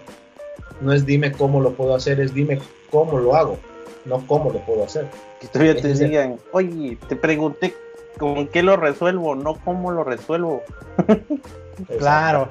[0.81, 2.61] No es dime cómo lo puedo hacer, es dime
[2.91, 3.59] cómo lo hago
[4.07, 5.09] no cómo lo puedo hacer.
[5.41, 7.75] Que todavía te digan, oye, te pregunté
[8.19, 10.63] con qué lo resuelvo, no cómo lo resuelvo.
[11.99, 12.49] claro.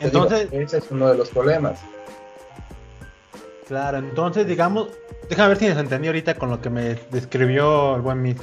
[0.00, 1.80] Entonces, ese es uno de los problemas.
[3.66, 4.88] Claro, entonces digamos,
[5.28, 8.36] déjame ver si les entendí ahorita con lo que me describió el buen Miss.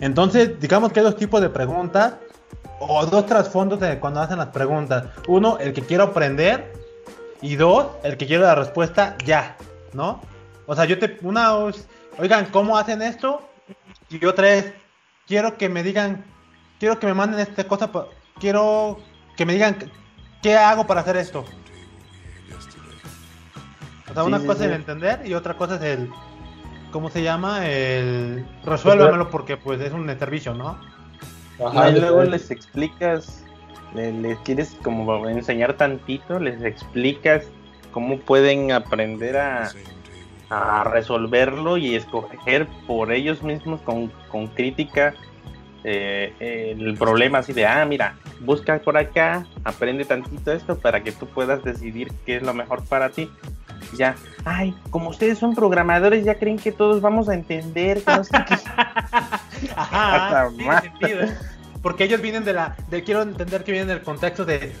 [0.00, 2.14] Entonces, digamos que hay dos tipos de preguntas
[2.78, 5.04] o dos trasfondos de cuando hacen las preguntas.
[5.28, 6.72] Uno, el que quiero aprender
[7.42, 9.56] y dos, el que quiero la respuesta ya,
[9.92, 10.20] ¿no?
[10.66, 11.54] O sea, yo te una
[12.18, 13.42] oigan, ¿cómo hacen esto?
[14.08, 14.72] Y otra es
[15.26, 16.24] quiero que me digan,
[16.78, 17.90] quiero que me manden esta cosa,
[18.38, 18.98] quiero
[19.36, 19.76] que me digan
[20.42, 21.44] qué hago para hacer esto.
[24.10, 26.10] O sea, una cosa es el entender y otra cosa es el,
[26.90, 27.66] ¿cómo se llama?
[27.68, 30.80] El resuélvamelo porque pues es un servicio, ¿no?
[31.64, 33.44] Ajá, y luego les explicas,
[33.94, 37.44] les, quieres como enseñar tantito, les explicas
[37.92, 39.70] cómo pueden aprender a,
[40.50, 45.14] a resolverlo y escoger por ellos mismos con, con crítica
[45.82, 51.12] eh, el problema así de, ah, mira, busca por acá, aprende tantito esto para que
[51.12, 53.30] tú puedas decidir qué es lo mejor para ti.
[53.96, 58.02] Ya, ay, como ustedes son programadores, ya creen que todos vamos a entender.
[58.02, 58.54] Que no sé qué.
[59.76, 60.48] Ajá,
[61.00, 61.34] ¿eh?
[61.82, 64.72] Porque ellos vienen de la, de quiero entender que vienen del contexto de,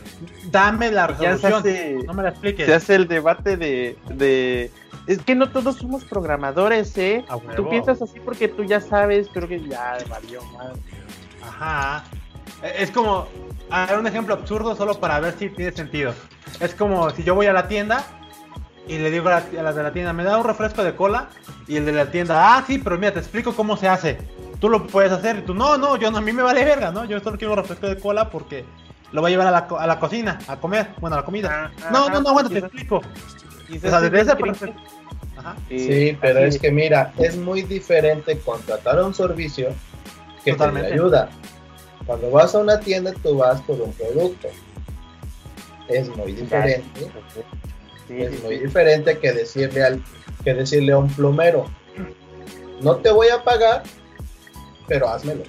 [0.50, 2.66] dame la resolución, no me la expliques.
[2.66, 4.70] Se hace el debate de, de
[5.06, 7.24] es que no todos somos programadores, ¿eh?
[7.56, 10.40] Tú piensas así porque tú ya sabes, pero que ya valió.
[11.42, 12.04] Ajá.
[12.62, 13.26] E, es como,
[13.70, 16.14] a ver un ejemplo absurdo solo para ver si tiene sentido.
[16.60, 18.04] Es como si yo voy a la tienda
[18.86, 21.28] y le digo a, las de la tienda, me da un refresco de cola
[21.66, 24.18] y el de la tienda, ah, sí, pero mira, te explico cómo se hace.
[24.60, 27.04] Tú lo puedes hacer y tú, no, no, yo a mí me vale verga, ¿no?
[27.06, 28.64] Yo solo quiero refresco de cola porque
[29.12, 31.72] lo voy a llevar a la, a la cocina, a comer, bueno, a la comida.
[31.82, 32.96] Ah, no, no, no, bueno, te explico.
[32.96, 34.34] O sea, desde
[35.68, 39.68] Sí, pero es que mira, es muy diferente contratar un servicio
[40.44, 41.30] que te ayuda.
[42.06, 44.48] Cuando vas a una tienda, tú vas por un producto.
[45.88, 47.10] Es muy diferente.
[48.08, 50.02] es muy diferente que decirle al
[50.44, 51.66] que decirle a un plomero,
[52.80, 53.82] no te voy a pagar,
[54.90, 55.44] pero házmelo.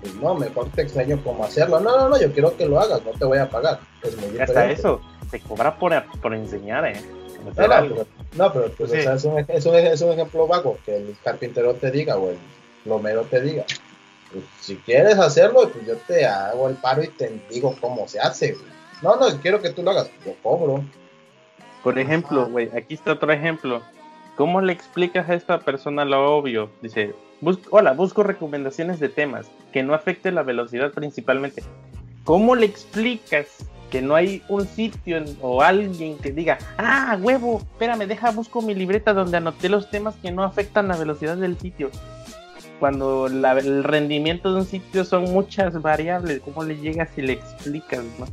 [0.00, 1.78] Pues no, mejor te enseño cómo hacerlo.
[1.78, 3.78] No, no, no, yo quiero que lo hagas, no te voy a pagar.
[4.02, 4.42] Es muy diferente.
[4.42, 7.00] Hasta eso, se cobra por, por enseñar, ¿eh?
[8.36, 11.92] No, pero, pues, es, un, es, un, es, un, ejemplo vago, que el carpintero te
[11.92, 12.38] diga o el
[12.82, 13.64] plomero te diga.
[14.32, 18.18] Pues, si quieres hacerlo, pues yo te hago el paro y te digo cómo se
[18.18, 18.56] hace.
[19.00, 20.82] No, no, quiero que tú lo hagas, yo cobro.
[21.84, 23.80] Por ejemplo, güey, aquí está otro ejemplo.
[24.36, 26.70] ¿Cómo le explicas a esta persona lo obvio?
[26.82, 27.14] Dice,
[27.70, 31.62] hola, busco recomendaciones de temas que no afecten la velocidad principalmente.
[32.24, 38.06] ¿Cómo le explicas que no hay un sitio o alguien que diga, ah, huevo, espérame,
[38.06, 41.90] deja, busco mi libreta donde anoté los temas que no afectan la velocidad del sitio.
[42.80, 48.02] Cuando el rendimiento de un sitio son muchas variables, ¿cómo le llegas y le explicas,
[48.18, 48.26] no?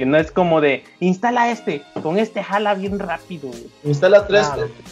[0.00, 3.50] Que no es como de, instala este, con este jala bien rápido.
[3.84, 4.48] Instala tres,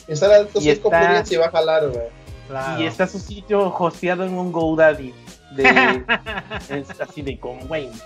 [0.07, 2.79] instala y, está, y va a jalar, güey.
[2.79, 5.15] Y está su sitio hosteado en un GoDaddy.
[5.53, 5.65] De,
[7.01, 7.97] así de con Wayne.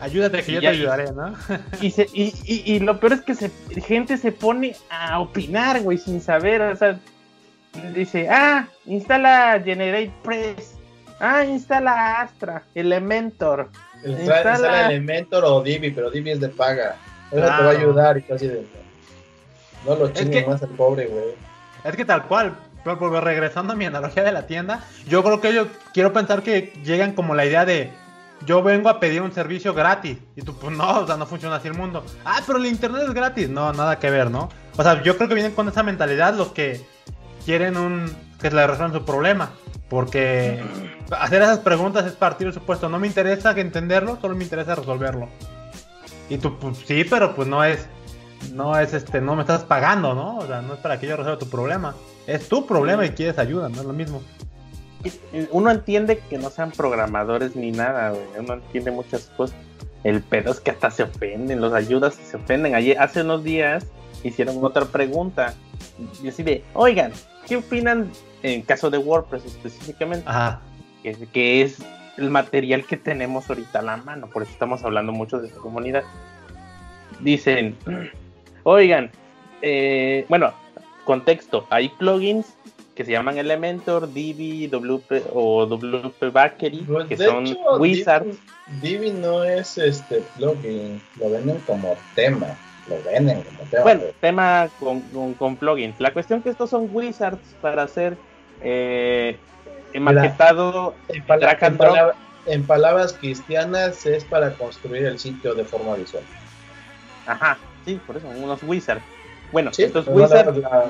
[0.00, 1.34] Ayúdate que yo te ayudaré, ¿no?
[1.82, 3.50] y, y, y, lo peor es que se,
[3.82, 6.62] gente se pone a opinar, güey, sin saber.
[6.62, 6.98] O sea,
[7.94, 10.78] dice, ah, instala Generate Press.
[11.20, 13.68] Ah, instala Astra, Elementor.
[14.04, 16.96] Instala, instala Elementor o Divi, pero Divi es de paga.
[17.30, 18.66] Eso te va a ayudar y casi de.
[19.86, 21.34] No lo chingues más al pobre, güey.
[21.84, 25.54] Es que tal cual, pero regresando a mi analogía de la tienda, yo creo que
[25.54, 27.90] yo quiero pensar que llegan como la idea de
[28.46, 30.18] yo vengo a pedir un servicio gratis.
[30.36, 32.04] Y tú, pues no, o sea, no funciona así el mundo.
[32.24, 33.48] Ah, pero el internet es gratis.
[33.48, 34.48] No, nada que ver, ¿no?
[34.76, 36.80] O sea, yo creo que vienen con esa mentalidad los que
[37.44, 39.50] quieren un que le resuelvan su problema.
[39.88, 40.62] Porque
[41.18, 42.88] hacer esas preguntas es partir del supuesto.
[42.88, 45.28] No me interesa entenderlo, solo me interesa resolverlo.
[46.28, 47.86] Y tú, pues sí, pero pues no es,
[48.52, 50.36] no es este, no me estás pagando, ¿no?
[50.38, 51.94] O sea, no es para que yo resuelva tu problema.
[52.26, 54.20] Es tu problema y quieres ayuda, no es lo mismo
[55.52, 59.56] uno entiende que no sean programadores ni nada, Uno entiende muchas cosas.
[60.04, 62.74] El pedo es que hasta se ofenden, los ayudas y se ofenden.
[62.74, 63.86] Ayer, hace unos días
[64.22, 65.54] hicieron otra pregunta.
[66.22, 67.12] Y así de, oigan,
[67.46, 68.10] ¿qué opinan
[68.42, 70.26] en caso de WordPress específicamente?
[71.32, 71.78] Que, es
[72.16, 74.28] el material que tenemos ahorita a la mano.
[74.28, 76.04] Por eso estamos hablando mucho de esta comunidad.
[77.20, 77.76] Dicen,
[78.64, 79.10] oigan,
[79.62, 80.52] eh, bueno,
[81.04, 82.46] contexto, hay plugins
[82.94, 88.36] que se llaman Elementor, Divi, WP o WP Bakery, pues, que son wizards.
[88.82, 92.56] Divi, no es este plugin, lo venden como tema.
[92.88, 93.82] Lo venden tema.
[93.82, 95.98] Bueno, tema con, con, plugins.
[96.00, 98.16] La cuestión que estos son wizards para hacer
[98.62, 99.38] eh,
[99.94, 101.24] maquetado en,
[102.46, 106.24] en palabras cristianas es para construir el sitio de forma visual.
[107.26, 109.02] Ajá, sí, por eso, unos wizards.
[109.52, 110.84] Bueno, Sí, estos wizards, la-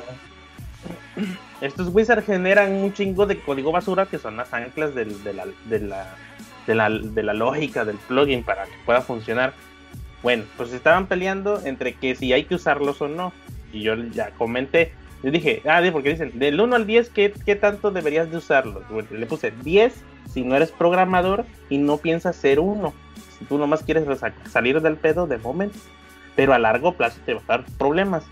[1.60, 5.46] estos wizards generan un chingo de código basura que son las anclas del- de, la,
[5.64, 6.06] de, la,
[6.66, 9.52] de, la, de la lógica del plugin para que pueda funcionar.
[10.22, 13.32] Bueno, pues estaban peleando entre que si hay que usarlos o no.
[13.72, 17.54] Y yo ya comenté, yo dije, ah, porque dicen, del 1 al 10, ¿qué, qué
[17.54, 18.82] tanto deberías de usarlos?
[19.10, 19.94] Le puse 10
[20.28, 22.94] si no eres programador y no piensas ser uno.
[23.38, 24.04] Si tú nomás quieres
[24.50, 25.78] salir del pedo de momento,
[26.34, 28.24] pero a largo plazo te va a dar problemas.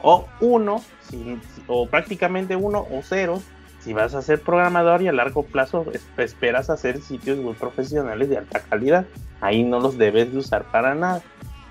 [0.00, 3.40] O uno, si- o prácticamente uno o cero,
[3.84, 8.30] si vas a ser programador y a largo plazo es- esperas hacer sitios muy profesionales
[8.30, 9.04] de alta calidad.
[9.42, 11.20] Ahí no los debes de usar para nada.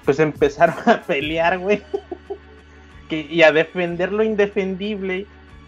[0.06, 1.82] Pues empezaron a pelear, güey.
[3.10, 5.26] Que- y a defender lo indefendible.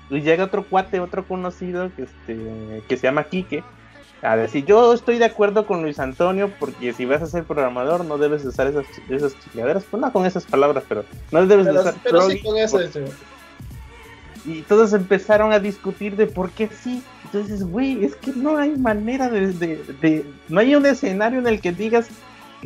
[0.10, 3.64] Y llega otro cuate, otro conocido que, este, que se llama Quique.
[4.22, 8.06] A decir, yo estoy de acuerdo con Luis Antonio porque si vas a ser programador
[8.06, 9.84] no debes usar esas, esas chingaderas.
[9.90, 12.78] Pues no con esas palabras, pero no debes de pero, usar pero sí con eso.
[12.78, 13.35] por-
[14.46, 17.04] y todos empezaron a discutir de por qué sí.
[17.26, 21.48] Entonces, güey, es que no hay manera de, de- de- No hay un escenario en
[21.48, 22.08] el que digas,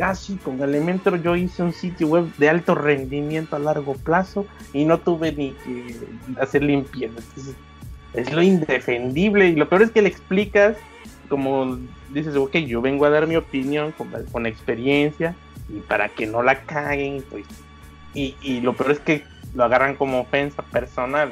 [0.02, 4.46] ah, sí, con Elementor yo hice un sitio web de alto rendimiento a largo plazo
[4.74, 5.96] y no tuve ni que
[6.40, 7.20] hacer limpieza.
[8.14, 9.48] Es lo indefendible.
[9.50, 10.76] Y lo peor es que le explicas,
[11.30, 11.80] como
[12.14, 15.36] dices, ok, yo vengo a dar mi opinión con, con experiencia
[15.70, 17.46] y para que no la caguen, pues.
[18.14, 21.32] Y, y lo peor es que lo agarran como ofensa personal.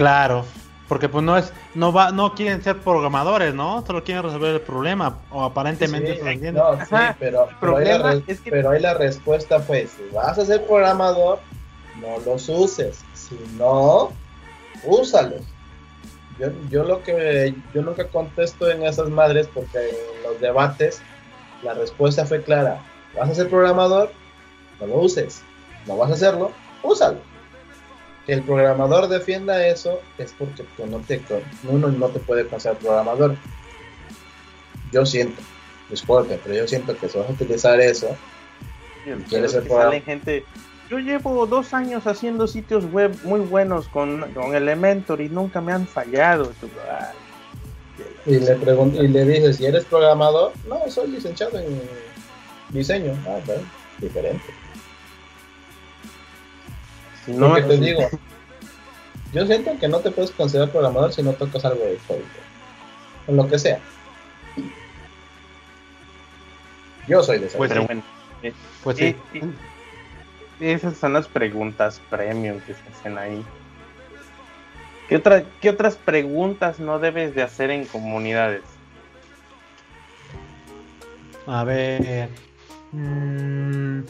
[0.00, 0.46] Claro,
[0.88, 3.84] porque pues no es, no va, no quieren ser programadores, ¿no?
[3.86, 6.20] Solo quieren resolver el problema, o aparentemente Sí,
[6.52, 9.60] no, sí, pero, el pero, ahí la problema res- es que- pero ahí la respuesta
[9.60, 11.40] fue, si vas a ser programador,
[12.00, 13.04] no los uses.
[13.12, 14.10] Si no,
[14.84, 15.42] úsalos.
[16.38, 21.02] Yo, yo lo que yo nunca contesto en esas madres porque en los debates
[21.62, 22.80] la respuesta fue clara.
[23.14, 24.14] ¿Vas a ser programador?
[24.80, 25.42] No lo uses.
[25.84, 26.52] ¿No vas a hacerlo?
[26.82, 27.20] Úsalo.
[28.26, 31.20] Que el programador defienda eso es porque tú no te,
[31.68, 33.36] uno no te puede considerar programador.
[34.92, 35.40] Yo siento,
[35.88, 38.16] disculpe, pero yo siento que si vas a utilizar eso,
[39.06, 40.44] Y ¿Quieres ser gente.
[40.90, 45.72] Yo llevo dos años haciendo sitios web muy buenos con, con Elementor y nunca me
[45.72, 46.52] han fallado.
[48.26, 50.52] Y le y le dices, ¿y eres programador?
[50.68, 51.80] No, soy licenciado en
[52.70, 53.16] diseño.
[53.26, 53.62] Ah, bueno,
[53.98, 54.42] diferente.
[57.30, 58.08] No, que te digo,
[59.32, 62.24] yo siento que no te puedes considerar programador si no tocas algo de código.
[63.26, 63.80] En lo que sea.
[67.06, 67.58] Yo soy de esa.
[67.58, 68.02] Pues bueno.
[68.42, 69.04] eh, Pues sí.
[69.04, 69.16] eh,
[70.60, 73.44] eh, esas son las preguntas premium que se hacen ahí.
[75.08, 78.62] ¿Qué, otra- ¿Qué otras preguntas no debes de hacer en comunidades?
[81.46, 82.28] A ver.
[82.92, 84.00] mm,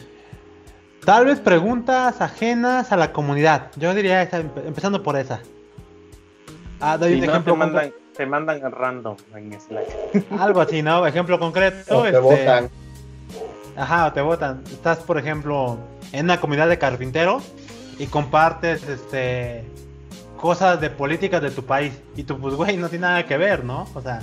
[1.05, 3.67] tal vez preguntas ajenas a la comunidad.
[3.75, 5.39] Yo diría esa, empezando por esa.
[6.79, 9.85] Ah, doy Si un no, ejemplo te mandan, te mandan random en Slack.
[10.39, 11.05] algo así, ¿no?
[11.05, 11.99] Ejemplo concreto.
[11.99, 12.69] O te este, votan.
[13.77, 14.63] Ajá, o te votan.
[14.71, 15.77] Estás, por ejemplo,
[16.11, 17.43] en una comunidad de carpinteros
[17.99, 19.65] y compartes este
[20.39, 21.93] cosas de políticas de tu país.
[22.15, 23.87] Y tú, pues, güey, no tiene nada que ver, ¿no?
[23.93, 24.21] O sea,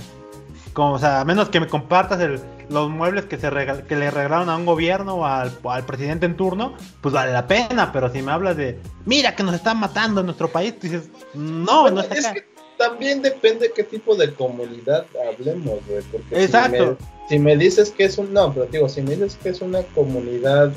[0.73, 3.95] como, o sea a menos que me compartas el- los muebles que, se rega- que
[3.95, 7.91] le regalaron a un gobierno o al, al presidente en turno, pues vale la pena.
[7.91, 11.09] Pero si me hablas de, mira que nos están matando en nuestro país, tú dices,
[11.33, 12.33] no, Bueno, no está es acá.
[12.35, 12.45] que
[12.77, 16.01] también depende qué tipo de comunidad hablemos, güey.
[16.11, 16.97] Porque si Exacto.
[16.99, 18.33] me- Si me, dices que es un.
[18.33, 20.71] No, pero digo, si me dices que es una comunidad,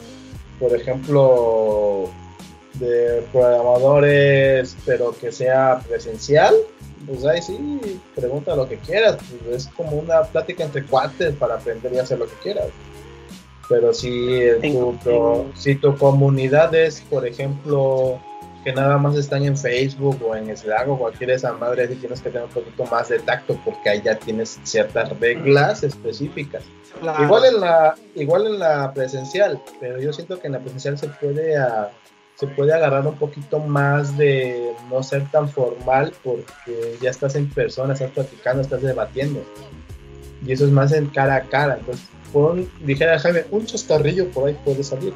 [0.60, 2.10] por ejemplo,
[2.74, 6.54] de programadores, pero que sea presencial,
[7.06, 9.16] pues ahí sí, pregunta lo que quieras.
[9.44, 12.66] Pues es como una plática entre cuates para aprender y hacer lo que quieras.
[13.68, 18.18] Pero si, En- tu, pro- si tu comunidad es, por ejemplo,
[18.64, 21.96] que nada más están en Facebook o en Slack o cualquier de esas madres, sí
[21.96, 26.62] tienes que tener un poquito más de tacto porque ahí ya tienes ciertas reglas específicas.
[27.00, 27.24] Claro.
[27.24, 31.08] Igual en la igual en la presencial, pero yo siento que en la presencial se
[31.08, 31.90] puede a-
[32.42, 37.48] se puede agarrar un poquito más de no ser tan formal porque ya estás en
[37.48, 39.44] persona, estás platicando, estás debatiendo.
[40.44, 41.76] Y eso es más en cara a cara.
[41.78, 45.14] Entonces, por un, dijera Jaime, un chascarrillo por ahí puede salir.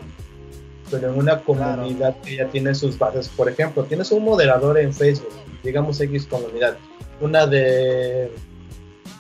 [0.89, 4.95] Pero en una comunidad que ya tiene sus bases, por ejemplo, tienes un moderador en
[4.95, 5.33] Facebook,
[5.65, 6.77] digamos X comunidad,
[7.21, 8.31] una de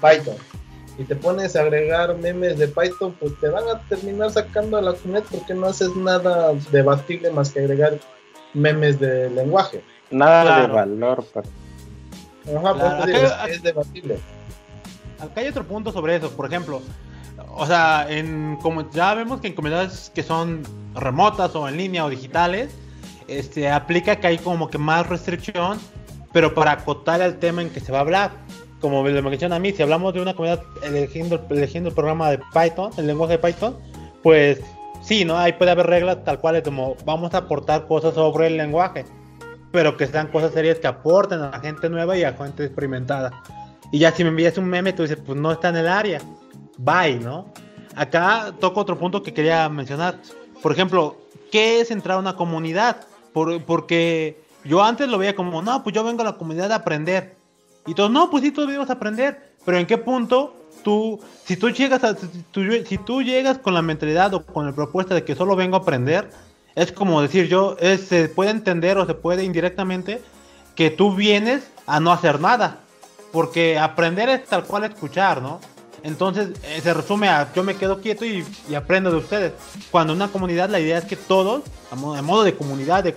[0.00, 0.36] Python,
[0.98, 4.82] y te pones a agregar memes de Python, pues te van a terminar sacando a
[4.82, 7.98] la comunidad porque no haces nada debatible más que agregar
[8.54, 9.82] memes de lenguaje.
[10.10, 11.24] Nada de valor.
[11.34, 11.48] pero-
[12.58, 14.18] Ajá, pues Claro, te digo, acá- es, es debatible.
[15.18, 16.80] Acá hay otro punto sobre eso, por ejemplo,
[17.54, 20.62] o sea, en, como ya vemos que en comunidades que son
[20.94, 22.70] remotas o en línea o digitales,
[23.28, 25.78] este, aplica que hay como que más restricción,
[26.32, 28.30] pero para acotar el tema en que se va a hablar.
[28.80, 32.40] Como lo menciona a mí, si hablamos de una comunidad eligiendo, eligiendo el programa de
[32.52, 33.76] Python, el lenguaje de Python,
[34.22, 34.60] pues
[35.02, 35.38] sí, ¿no?
[35.38, 39.04] Ahí puede haber reglas tal cual como vamos a aportar cosas sobre el lenguaje,
[39.72, 43.32] pero que sean cosas serias que aporten a la gente nueva y a gente experimentada.
[43.92, 46.20] Y ya si me envías un meme, tú dices, pues no está en el área.
[46.76, 47.52] Bye, ¿no?
[47.94, 50.18] Acá toco otro punto que quería mencionar.
[50.62, 51.16] Por ejemplo,
[51.50, 52.96] ¿qué es entrar a una comunidad?
[53.66, 57.35] porque yo antes lo veía como, no, pues yo vengo a la comunidad a aprender.
[57.86, 59.54] Y todos, no, pues sí, todos venimos a aprender.
[59.64, 62.02] Pero ¿en qué punto tú, si tú llegas
[62.84, 65.80] si tú, llegas con la mentalidad o con la propuesta de que solo vengo a
[65.80, 66.30] aprender,
[66.74, 70.22] es como decir yo, se puede entender o se puede indirectamente
[70.74, 72.80] que tú vienes a no hacer nada.
[73.32, 75.60] Porque aprender es tal cual escuchar, ¿no?
[76.02, 78.44] Entonces eh, se resume a yo me quedo quieto y,
[78.76, 79.52] aprendo de ustedes.
[79.90, 83.14] Cuando una comunidad la idea es que todos, a modo, de comunidad, que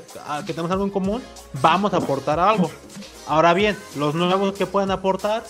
[0.48, 1.22] tenemos algo en común,
[1.62, 2.72] vamos a aportar algo.
[3.30, 5.44] Ahora bien, los nuevos que pueden aportar,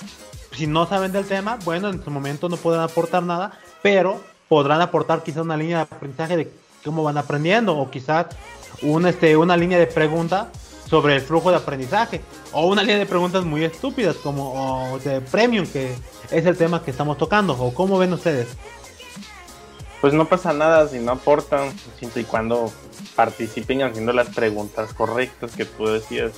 [0.51, 4.82] si no saben del tema, bueno, en su momento no pueden aportar nada, pero podrán
[4.82, 6.51] aportar quizás una línea de aprendizaje de
[6.84, 8.25] cómo van aprendiendo o quizás
[8.82, 10.49] un, este, una línea de pregunta
[10.89, 12.19] sobre el flujo de aprendizaje
[12.51, 15.95] o una línea de preguntas muy estúpidas como de premium que
[16.32, 18.47] es el tema que estamos tocando o cómo ven ustedes
[20.01, 22.71] pues no pasa nada si no aportan siempre y cuando
[23.15, 26.32] participen haciendo las preguntas correctas que tú decías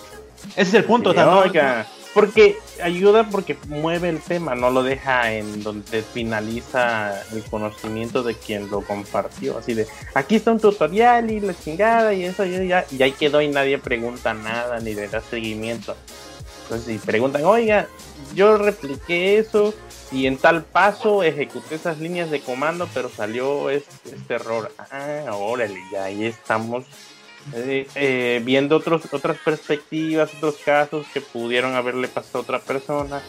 [0.56, 5.64] ese es el punto oiga, porque ayuda porque mueve el tema, no lo deja en
[5.64, 9.58] donde finaliza el conocimiento de quien lo compartió.
[9.58, 13.42] Así de, aquí está un tutorial y la chingada y eso ya, y ahí quedó
[13.42, 15.96] y nadie pregunta nada ni le da seguimiento.
[16.64, 17.88] Entonces si preguntan, oiga,
[18.34, 19.74] yo repliqué eso
[20.12, 24.72] y en tal paso ejecuté esas líneas de comando, pero salió este, este error.
[24.78, 26.86] Ah, órale, ya ahí estamos
[27.54, 33.22] eh, eh, viendo otros, otras perspectivas, otros casos que pudieron haberle pasado a otra persona.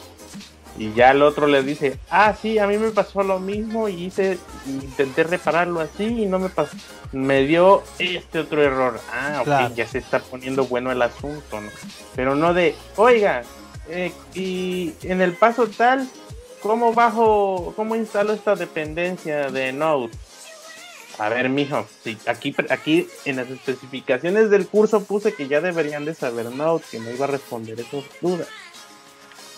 [0.79, 4.05] Y ya el otro le dice, ah, sí, a mí me pasó lo mismo y
[4.05, 6.77] hice, intenté repararlo así y no me pasó.
[7.13, 8.99] Me dio este otro error.
[9.13, 11.69] Ah, ok, ya se está poniendo bueno el asunto, ¿no?
[12.17, 13.43] Pero no de, oiga,
[13.91, 16.09] eh, y en el paso tal,
[16.63, 20.11] ¿cómo bajo, cómo instalo esta dependencia de Node?
[21.19, 21.87] A ver, mijo,
[22.27, 26.99] aquí, aquí en las especificaciones del curso puse que ya deberían de saber Node, que
[27.01, 28.49] no iba a responder esas dudas.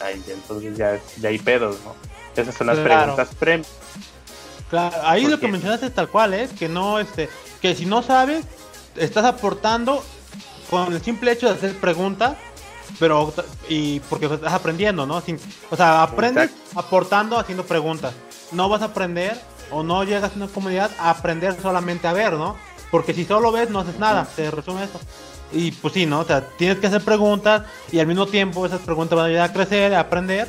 [0.00, 1.94] Ay, entonces ya, ya hay pedos, ¿no?
[2.40, 3.68] Esas son las preguntas premium.
[4.68, 6.48] Claro, ahí lo que mencionaste es tal cual, ¿eh?
[6.58, 7.28] Que no, este,
[7.62, 8.44] que si no sabes,
[8.96, 10.04] estás aportando
[10.68, 12.36] con el simple hecho de hacer preguntas,
[12.98, 13.32] pero,
[13.68, 15.22] y porque estás aprendiendo, ¿no?
[15.70, 18.14] o sea, aprendes aportando, haciendo preguntas.
[18.52, 19.40] No vas a aprender
[19.70, 22.56] o no llegas a una comunidad a aprender solamente a ver, ¿no?
[22.90, 25.00] Porque si solo ves no haces nada, te resume eso.
[25.52, 26.20] Y pues sí, ¿no?
[26.20, 27.62] O sea, tienes que hacer preguntas
[27.92, 30.48] y al mismo tiempo esas preguntas van a ayudar a crecer, a aprender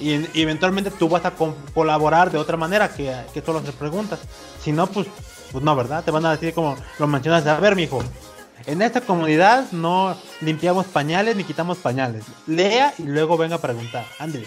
[0.00, 1.32] y, eventualmente tú vas a
[1.72, 4.20] colaborar de otra manera que, que solo hacer preguntas.
[4.60, 5.06] Si no, pues,
[5.52, 6.04] pues no, ¿verdad?
[6.04, 8.02] Te van a decir como lo mencionas, a ver, mijo,
[8.66, 12.24] en esta comunidad no limpiamos pañales ni quitamos pañales.
[12.46, 14.06] Lea y luego venga a preguntar.
[14.18, 14.46] André.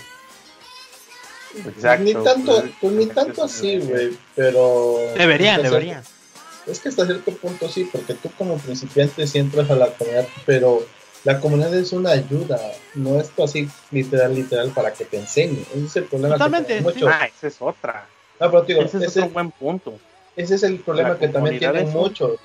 [1.56, 2.04] Exacto.
[2.04, 4.98] Ni tanto, pues, ni tanto así, güey, pero...
[5.18, 6.04] Deberían, deberían.
[6.66, 10.28] Es que hasta cierto punto sí, porque tú como principiante sí entras a la comunidad,
[10.46, 10.86] pero
[11.24, 12.60] la comunidad es una ayuda,
[12.96, 15.62] no es así literal, literal para que te enseñe.
[15.74, 16.36] Ese es el problema.
[16.36, 16.84] Totalmente.
[16.84, 18.08] Que Ah, esa es otra.
[18.40, 19.98] No, pero digo, ese, es un buen punto.
[20.36, 22.40] Ese es el problema que también tienen muchos.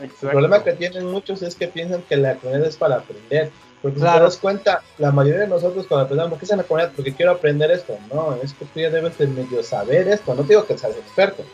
[0.00, 3.50] El problema que tienen muchos es que piensan que la comunidad es para aprender.
[3.82, 6.64] Porque si te das cuenta, la mayoría de nosotros cuando aprendemos, ¿qué es en la
[6.64, 6.92] comunidad?
[6.96, 7.96] Porque quiero aprender esto.
[8.12, 10.34] No, es que tú ya debes de medio saber esto.
[10.34, 11.44] No te digo que seas experto,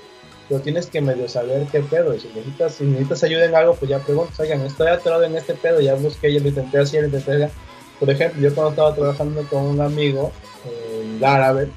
[0.48, 2.14] pero tienes que medio saber qué pedo.
[2.14, 5.36] Y si necesitas, si necesitas ayuda en algo, pues ya preguntas, oigan, estoy atorado en
[5.36, 7.50] este pedo, ya busqué, ya lo intenté hacer, intenté hacer.
[7.98, 10.32] Por ejemplo, yo cuando estaba trabajando con un amigo
[10.64, 11.72] en Laravel,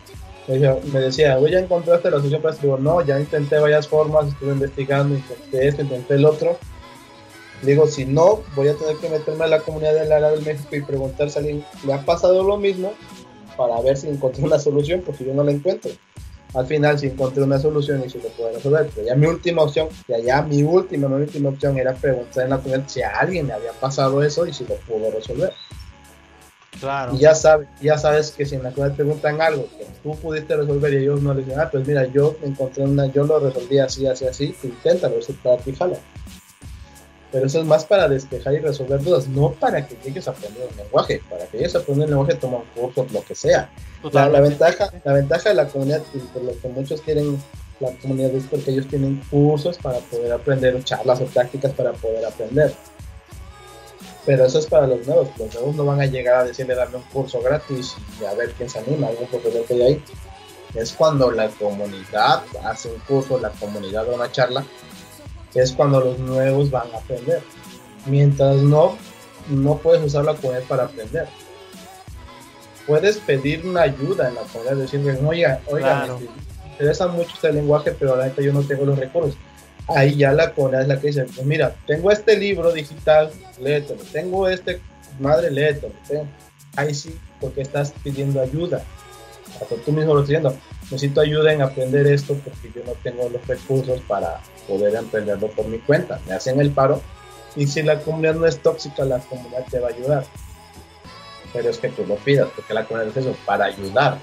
[0.48, 2.68] me decía, oye, ya encontraste la solución para esto.
[2.68, 6.58] Digo, no, ya intenté varias formas, estuve investigando, intenté esto, intenté el otro
[7.62, 10.82] Digo, si no, voy a tener que meterme a la comunidad del Laravel México y
[10.82, 12.94] preguntar si a alguien le ha pasado lo mismo
[13.58, 15.92] para ver si encontré una solución, porque yo no la encuentro.
[16.54, 18.90] Al final sí encontré una solución y si lo puedo resolver.
[18.94, 22.50] Pero ya mi última opción, ya, ya mi última, mi última opción era preguntar en
[22.52, 25.52] la comunidad si a alguien le había pasado eso y si lo pudo resolver.
[26.80, 27.16] Claro.
[27.16, 30.56] Y ya sabes, ya sabes que si en la comunidad preguntan algo que tú pudiste
[30.56, 33.80] resolver y ellos no les dicen, ah, pues mira, yo encontré una, yo lo resolví
[33.80, 35.98] así, así, así, inténtalo, si para ti jala
[37.36, 40.70] pero eso es más para despejar y resolver dudas, no para que llegues a aprender
[40.72, 41.22] un lenguaje.
[41.30, 43.70] Para que llegues a aprender un lenguaje, toma un curso, lo que sea.
[44.14, 47.38] La, la, ventaja, la ventaja de la comunidad, y por lo que muchos quieren
[47.82, 52.24] la comunidad, es porque ellos tienen cursos para poder aprender, charlas o prácticas para poder
[52.24, 52.74] aprender.
[54.26, 55.28] Pero eso es para los nuevos.
[55.38, 58.54] Los nuevos no van a llegar a decirle darme un curso gratis y a ver
[58.54, 60.04] quién se anima, algún profesor que hay ahí.
[60.74, 64.66] Es cuando la comunidad hace un curso, la comunidad da una charla
[65.56, 67.42] es cuando los nuevos van a aprender.
[68.06, 68.98] Mientras no,
[69.50, 71.28] no puedes usar la comunidad para aprender.
[72.86, 77.92] Puedes pedir una ayuda en la comunidad, decirle, oiga, oiga, me interesa mucho este lenguaje,
[77.98, 79.38] pero la neta yo no tengo los recursos.
[79.88, 84.02] Ahí ya la comunidad es la que dice, pues mira, tengo este libro digital, léetelo,
[84.12, 84.80] tengo este,
[85.20, 85.94] madre, léetelo.
[86.76, 88.84] Ahí sí, porque estás pidiendo ayuda.
[89.62, 93.30] Hasta tú mismo lo estás diciendo, necesito ayuda en aprender esto porque yo no tengo
[93.30, 96.20] los recursos para poder emprenderlo por mi cuenta.
[96.26, 97.02] Me hacen el paro
[97.56, 100.26] y si la comunidad no es tóxica, la comunidad te va a ayudar.
[101.54, 104.18] Pero es que tú lo pidas, porque la comunidad es eso, para ayudar.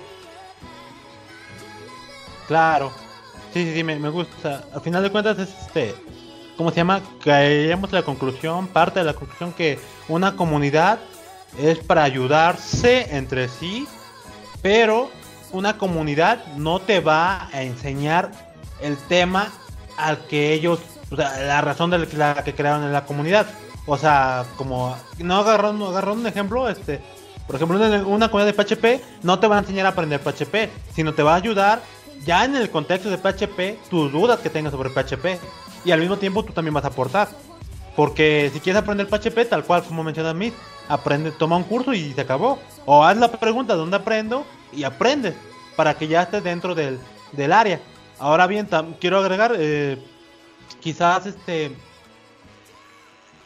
[2.47, 2.93] Claro.
[3.53, 4.65] Sí, sí, me, gusta.
[4.75, 5.95] Al final de cuentas es este,
[6.57, 7.03] ¿cómo se llama?
[7.23, 9.79] Caemos a la conclusión, parte de la conclusión que
[10.09, 10.99] una comunidad
[11.59, 13.87] es para ayudarse entre sí,
[14.63, 15.11] pero
[15.53, 18.31] una comunidad no te va a enseñar
[18.81, 19.53] el tema
[20.07, 20.81] al que ellos,
[21.11, 23.47] o sea, la razón de la que crearon en la comunidad.
[23.87, 27.01] O sea, como, no agarrando, agarrando un ejemplo, este,
[27.47, 30.71] por ejemplo, una, una comunidad de PHP no te va a enseñar a aprender PHP,
[30.95, 31.83] sino te va a ayudar
[32.25, 35.41] ya en el contexto de PHP, tus dudas que tengas sobre PHP.
[35.85, 37.29] Y al mismo tiempo tú también vas a aportar.
[37.97, 40.55] Porque si quieres aprender PHP, tal cual como menciona Miss,
[40.89, 42.59] aprende, toma un curso y se acabó.
[42.87, 44.47] O haz la pregunta, ¿dónde aprendo?
[44.73, 45.35] Y aprendes
[45.77, 46.99] para que ya estés dentro del,
[47.33, 47.81] del área.
[48.19, 48.69] Ahora bien,
[49.01, 49.99] quiero agregar, eh,
[50.81, 51.73] quizás este,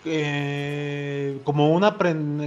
[0.05, 1.97] eh, como una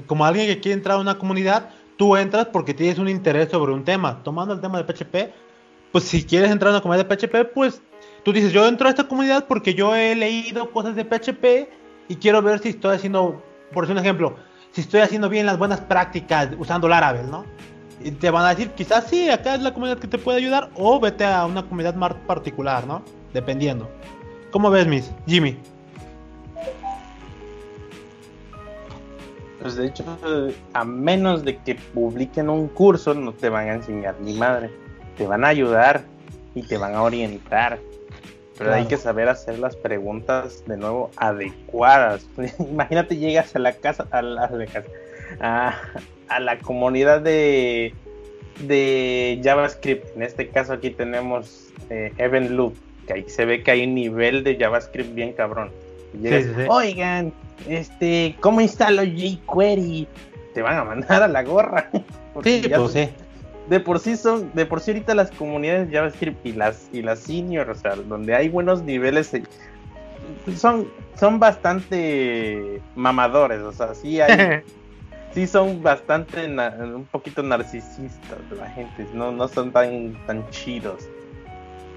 [0.08, 3.74] como alguien que quiere entrar a una comunidad, tú entras porque tienes un interés sobre
[3.74, 4.24] un tema.
[4.24, 5.34] Tomando el tema de PHP,
[5.92, 7.82] pues si quieres entrar a una comunidad de PHP, pues
[8.24, 11.70] tú dices, yo entro a esta comunidad porque yo he leído cosas de PHP
[12.08, 13.44] y quiero ver si estoy haciendo,
[13.74, 14.36] por un ejemplo,
[14.72, 17.46] si estoy haciendo bien las buenas prácticas usando Laravel, ¿no?
[18.02, 20.70] Y te van a decir, quizás sí, acá es la comunidad que te puede ayudar,
[20.76, 23.04] o vete a una comunidad más particular, ¿no?
[23.34, 23.90] Dependiendo.
[24.52, 25.12] ¿Cómo ves, Miss?
[25.28, 25.58] Jimmy.
[29.62, 30.06] Pues de hecho,
[30.74, 34.72] a menos de que publiquen un curso, no te van a enseñar ni madre.
[35.18, 36.04] Te van a ayudar
[36.56, 37.80] y te van a orientar.
[38.58, 42.26] Pero hay que saber hacer las preguntas de nuevo adecuadas.
[42.60, 44.88] Imagínate, llegas a la casa, a la, a la casa,
[45.40, 45.76] a,
[46.30, 47.94] a la comunidad de,
[48.62, 50.16] de JavaScript.
[50.16, 52.76] En este caso aquí tenemos eh, Event Loop,
[53.08, 55.72] que ahí se ve que hay un nivel de JavaScript bien cabrón.
[56.70, 57.34] Oigan,
[57.68, 60.08] este, ¿cómo instalo jQuery?
[60.54, 61.90] Te van a mandar a la gorra.
[62.44, 63.10] Sí, pues sí.
[63.68, 67.02] De por sí son, de por sí ahorita las comunidades de JavaScript y las y
[67.02, 69.44] las senior, o sea, donde hay buenos niveles eh,
[70.56, 70.88] son
[71.20, 74.62] son bastante mamadores, o sea, sí hay
[75.40, 81.08] sí son bastante, un poquito narcisistas la gente, no, no son tan, tan chidos.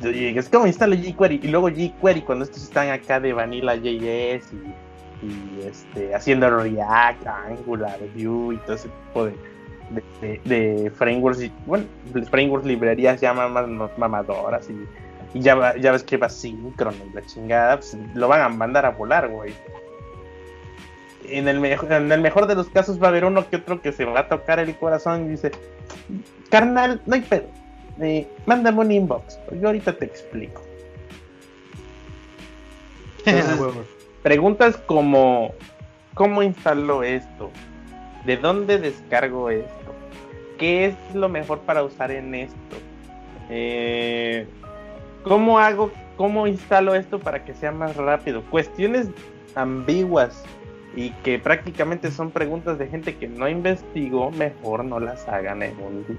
[0.00, 4.52] Es como instalo jQuery y luego jQuery cuando estos están acá de Vanilla JS
[5.22, 11.84] y, este, haciendo React, Angular, Vue y todo ese tipo de, de, frameworks, y, bueno,
[12.30, 17.22] frameworks, librerías ya más, mamadoras y, y ya, ya ves que va síncrono y la
[17.26, 19.52] chingada, pues, lo van a mandar a volar, güey
[21.28, 23.80] en el, mejor, en el mejor de los casos va a haber uno que otro
[23.80, 25.52] que se va a tocar el corazón y dice,
[26.50, 27.46] carnal, no hay pedo,
[28.00, 30.62] eh, mándame un inbox, yo ahorita te explico.
[34.22, 35.54] preguntas como,
[36.14, 37.50] ¿cómo instalo esto?
[38.24, 39.70] ¿De dónde descargo esto?
[40.58, 42.76] ¿Qué es lo mejor para usar en esto?
[43.50, 44.46] Eh,
[45.24, 48.42] ¿Cómo hago, cómo instalo esto para que sea más rápido?
[48.50, 49.08] Cuestiones
[49.54, 50.44] ambiguas
[50.94, 55.74] y que prácticamente son preguntas de gente que no investigó, mejor no las hagan en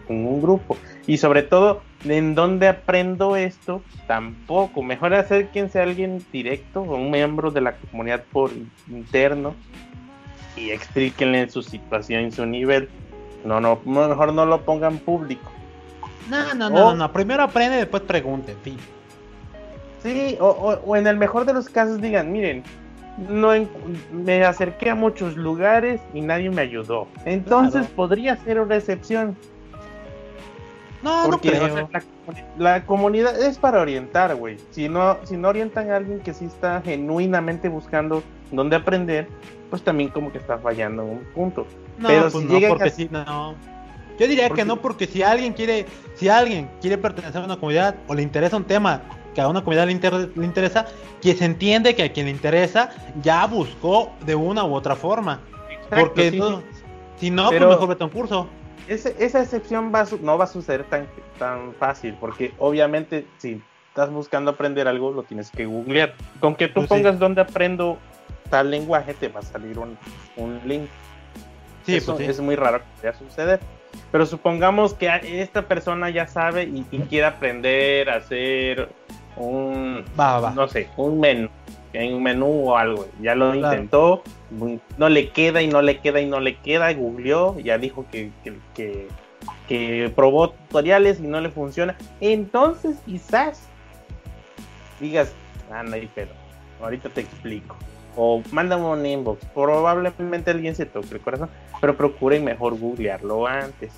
[0.07, 0.77] un, grupo.
[1.05, 3.83] Y sobre todo, ¿en dónde aprendo esto?
[4.07, 4.81] Tampoco.
[4.81, 8.51] Mejor hacer quien sea alguien directo o un miembro de la comunidad por
[8.89, 9.53] interno
[10.57, 12.89] y explíquenle su situación y su nivel.
[13.45, 15.51] No, no, mejor no lo pongan público.
[16.29, 18.77] No, no, no, no, primero aprende, después pregunte, sí.
[20.01, 22.63] Sí, o, o en el mejor de los casos digan, miren,
[23.17, 23.49] no
[24.11, 27.07] me acerqué a muchos lugares y nadie me ayudó.
[27.25, 29.35] Entonces podría ser una excepción.
[31.03, 31.75] No, Porque no o creo.
[31.75, 31.89] sea,
[32.57, 34.57] la, la comunidad es para orientar, güey.
[34.71, 39.27] Si no, si no orientan a alguien que sí está genuinamente buscando dónde aprender,
[39.69, 41.67] pues también como que está fallando un punto.
[41.99, 43.55] No, pero pues si no, llegan porque a- sí, no.
[44.17, 45.85] Yo diría Porque- que no, porque si alguien quiere,
[46.15, 49.01] si alguien quiere pertenecer a una comunidad o le interesa un tema
[49.33, 50.85] que a una comunidad le, inter- le interesa,
[51.21, 55.39] que se entiende que a quien le interesa ya buscó de una u otra forma.
[55.89, 56.63] porque sí, no- sí.
[57.17, 58.47] si no, Pero- pues mejor vete a un curso.
[58.87, 61.07] Ese- esa excepción va a su- no va a suceder tan,
[61.39, 66.13] tan fácil, porque obviamente si estás buscando aprender algo, lo tienes que googlear.
[66.39, 66.89] Con que tú Pues sí.
[66.95, 67.97] pongas dónde aprendo
[68.49, 69.97] tal lenguaje, te va a salir un,
[70.35, 70.87] un link.
[71.85, 72.31] Sí, Eso pues sí.
[72.31, 73.59] es muy raro que vaya a suceder.
[74.11, 75.09] Pero supongamos que
[75.41, 78.89] esta persona ya sabe y, y quiere aprender a hacer
[79.37, 81.49] un, Va, no sé, un menú,
[81.93, 83.07] en un menú o algo.
[83.21, 83.73] Ya lo Claro.
[83.73, 84.23] intentó,
[84.97, 88.31] no le queda y no le queda y no le queda, googleó, ya dijo que,
[88.43, 89.07] que, que,
[89.67, 91.95] que probó tutoriales y no le funciona.
[92.21, 93.67] Entonces quizás
[94.99, 95.31] digas,
[95.71, 96.31] ah, no hay pedo,
[96.81, 97.75] ahorita te explico.
[98.15, 101.49] O mándame un inbox, probablemente alguien se toque el corazón,
[101.81, 103.91] pero procuren mejor googlearlo antes.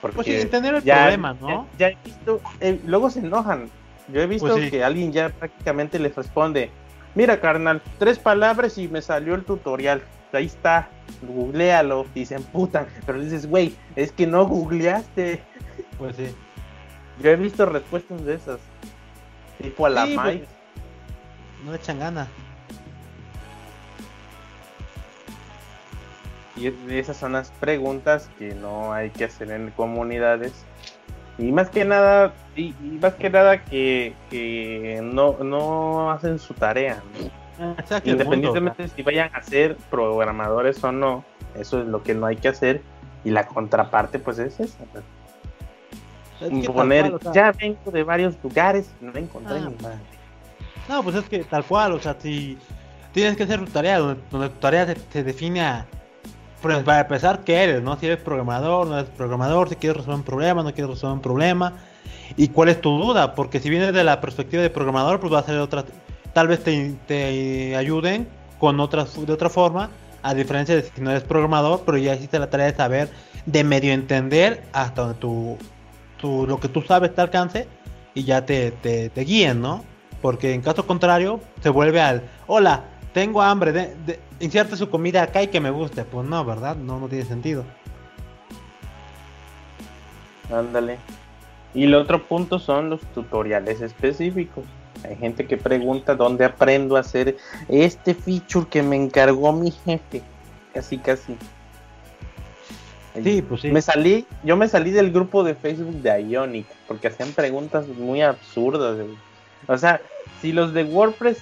[0.00, 1.66] Porque Pues sí, entender el ya, problema, ¿no?
[1.76, 3.68] ya, ya he visto, eh, luego se enojan.
[4.12, 4.70] Yo he visto Pues sí.
[4.70, 6.70] que alguien ya prácticamente les responde,
[7.14, 10.02] mira carnal, tres palabras y me salió el tutorial.
[10.32, 10.88] Ahí está,
[11.22, 12.86] googlealo y se emputan.
[13.04, 15.42] Pero dices, güey, es que no googleaste.
[15.98, 16.34] Pues sí.
[17.22, 18.60] Yo he visto respuestas de esas.
[19.60, 20.46] Tipo a la Sí, Mike.
[20.46, 22.28] pues, no echan ganas.
[26.56, 30.52] Y es- esas son las preguntas que no hay que hacer en comunidades.
[31.40, 36.52] Y más que nada, y, y más que nada que, que no, no hacen su
[36.54, 37.02] tarea.
[37.18, 37.74] ¿no?
[37.76, 41.24] Punto, Independientemente de si vayan a ser programadores o no,
[41.58, 42.82] eso es lo que no hay que hacer.
[43.24, 44.84] Y la contraparte, pues es esa.
[46.40, 49.82] es que Poner, cual, o sea, ya vengo de varios lugares, no encontré Ah, ni
[49.82, 49.98] madre.
[50.88, 52.56] No, pues es que tal cual, o sea, si
[53.12, 55.86] tienes que hacer tu tarea, donde, donde tu tarea se, se define a,
[56.62, 57.82] pues, para empezar, ¿qué eres?
[57.82, 57.96] ¿no?
[57.98, 61.22] Si eres programador, no eres programador, si quieres resolver un problema, no quieres resolver un
[61.22, 61.74] problema,
[62.36, 65.40] y cuál es tu duda, porque si vienes de la perspectiva de programador, pues va
[65.40, 65.84] a ser otra,
[66.32, 69.90] tal vez te, te ayuden con otras, de otra forma,
[70.22, 73.08] a diferencia de si no eres programador, pero ya hiciste la tarea de saber,
[73.46, 75.56] de medio entender hasta donde tu,
[76.20, 77.66] tu- lo que tú sabes te alcance,
[78.14, 79.84] y ya te, te, te guíen, ¿no?
[80.20, 82.84] Porque en caso contrario, se vuelve al, hola,
[83.14, 86.04] tengo hambre, de, de- inserte su comida acá y que me guste.
[86.04, 86.76] Pues no, ¿verdad?
[86.76, 87.64] No, no tiene sentido.
[90.52, 90.98] Ándale.
[91.74, 94.64] Y el otro punto son los tutoriales específicos.
[95.04, 97.36] Hay gente que pregunta dónde aprendo a hacer
[97.68, 100.22] este feature que me encargó mi jefe.
[100.74, 101.36] Casi, casi.
[103.22, 103.70] Sí, pues sí.
[103.70, 108.22] Me salí, yo me salí del grupo de Facebook de Ionic porque hacían preguntas muy
[108.22, 108.98] absurdas.
[109.66, 110.00] O sea,
[110.40, 111.38] si los de WordPress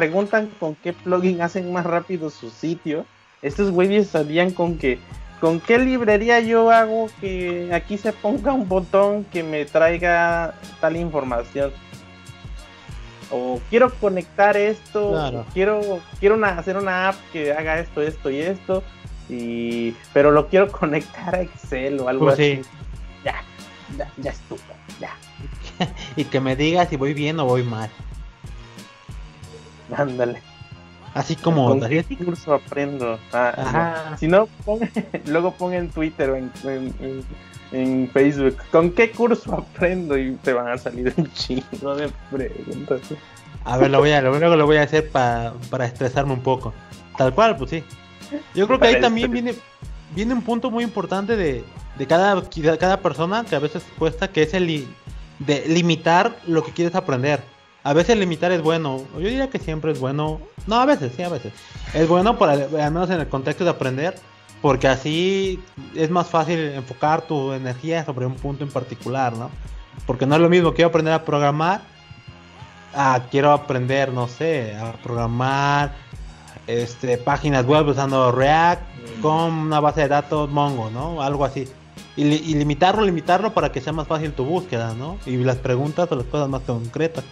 [0.00, 3.06] preguntan con qué plugin hacen más rápido su sitio,
[3.40, 4.98] estos güeyes salían con que
[5.40, 10.96] con qué librería yo hago que aquí se ponga un botón que me traiga tal
[10.96, 11.72] información.
[13.30, 15.40] O quiero conectar esto, Claro.
[15.40, 18.82] o quiero quiero una- hacer una app que haga esto, esto y esto
[19.30, 22.56] y pero lo quiero conectar a Excel o algo Pues así.
[22.62, 22.68] sí.
[23.24, 23.42] Ya,
[23.96, 24.60] ya, ya estuvo,
[25.00, 25.10] ya.
[26.16, 27.90] Y que me diga si voy bien o voy mal.
[29.96, 30.40] Ándale.
[31.14, 31.68] Así como...
[31.68, 33.18] ¿Con qué curso aprendo?
[33.32, 34.16] Ah, Ajá.
[34.18, 34.80] Si no, pon-
[35.26, 37.24] luego pon en Twitter o en, en- en-
[37.72, 38.56] en Facebook.
[38.70, 40.16] ¿Con qué curso aprendo?
[40.18, 43.00] Y te van a salir un chingo de preguntas.
[43.64, 46.42] A ver, lo voy a, lo, luego lo voy a hacer pa- para estresarme un
[46.42, 46.72] poco.
[47.16, 47.84] Tal cual, pues sí.
[48.54, 49.54] Yo creo que ahí también viene,
[50.14, 51.64] viene un punto muy importante de,
[51.98, 54.86] de cada, de cada persona que a veces cuesta, que es el
[55.38, 57.42] de limitar lo que quieres aprender.
[57.86, 60.40] A veces limitar es bueno, yo diría que siempre es bueno.
[60.66, 61.52] No, a veces, sí, a veces.
[61.94, 64.16] Es bueno, para, al menos en el contexto de aprender,
[64.60, 65.62] porque así
[65.94, 69.52] es más fácil enfocar tu energía sobre un punto en particular, ¿no?
[70.04, 71.82] Porque no es lo mismo, quiero aprender a programar,
[72.92, 75.94] ah, quiero aprender, no sé, a programar
[76.66, 78.82] este, páginas web usando React
[79.22, 81.22] con una base de datos Mongo, ¿no?
[81.22, 81.68] Algo así.
[82.16, 82.24] Y
[82.56, 85.18] limitarlo, limitarlo para que sea más fácil tu búsqueda, ¿no?
[85.24, 87.22] Y las preguntas o las cosas más concretas.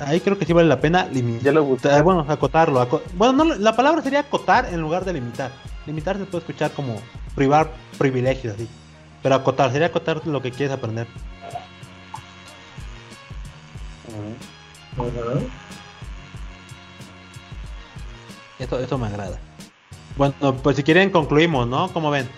[0.00, 1.42] Ahí creo que sí vale la pena limitar.
[1.42, 2.00] Ya lo busqué.
[2.02, 2.80] Bueno, acotarlo.
[2.80, 5.50] aco- bueno, no, la palabra sería acotar en lugar de limitar.
[5.86, 7.00] Limitar se puede escuchar como
[7.34, 8.68] privar privilegios, así.
[9.22, 11.06] Pero acotar, sería acotar lo que quieres aprender.
[11.48, 11.58] Ajá.
[18.58, 19.38] Eso, eso me agrada.
[20.16, 21.92] Bueno, pues si quieren concluimos, ¿no?
[21.92, 22.28] ¿Cómo ven?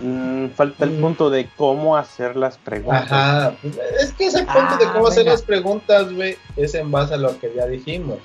[0.00, 3.04] Mm, falta el punto de cómo hacer las preguntas.
[3.10, 3.54] Ajá,
[4.00, 7.18] es que ese punto de Ah, cómo hacer las preguntas, güey, es en base a
[7.18, 8.18] lo que ya dijimos.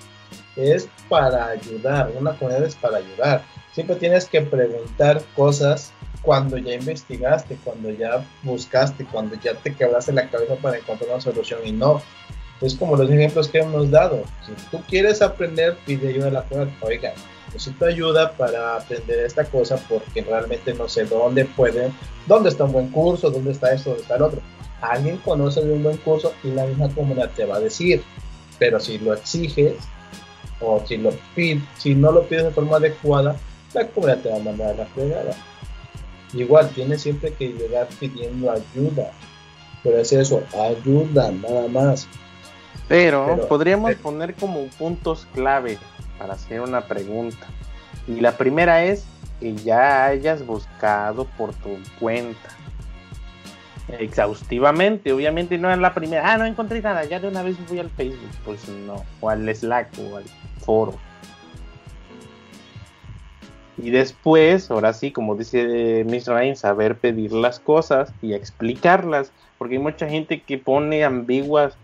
[0.56, 3.44] Es para ayudar, una comunidad es para ayudar.
[3.74, 10.14] Siempre tienes que preguntar cosas cuando ya investigaste, cuando ya buscaste, cuando ya te quebraste
[10.14, 12.02] la cabeza para encontrar una solución y no.
[12.62, 14.24] Es como los ejemplos que hemos dado.
[14.46, 16.74] Si tú quieres aprender, pide ayuda a la comunidad.
[16.82, 17.14] Oiga,
[17.56, 21.94] necesito ayuda para aprender esta cosa porque realmente no sé dónde pueden,
[22.28, 24.42] dónde está un buen curso, dónde está esto, dónde está el otro.
[24.82, 28.04] Alguien conoce de un buen curso y la misma comunidad te va a decir.
[28.60, 29.74] Pero si lo exiges
[30.60, 33.36] o si lo pides, si no lo pides de forma adecuada,
[33.74, 35.34] la comunidad te va a mandar a la fregada.
[36.34, 39.12] Igual, tienes siempre que llegar pidiendo ayuda.
[39.82, 42.08] Pero es eso, ayuda, nada más.
[42.88, 45.78] Pero, Pero- podríamos pero- poner como puntos clave
[46.18, 47.48] para hacer una pregunta.
[48.08, 49.06] Y la primera es
[49.40, 52.50] que ya hayas buscado por tu cuenta.
[53.88, 56.34] Exhaustivamente, obviamente no es la primera.
[56.34, 59.54] Ah, no encontré nada, ya de una vez voy al Facebook, pues no, o al
[59.54, 60.24] Slack o al
[60.60, 60.96] foro.
[63.78, 69.76] Y después, ahora sí, como dice Miss Ryan, saber pedir las cosas y explicarlas, porque
[69.76, 71.78] hay mucha gente que pone ambiguas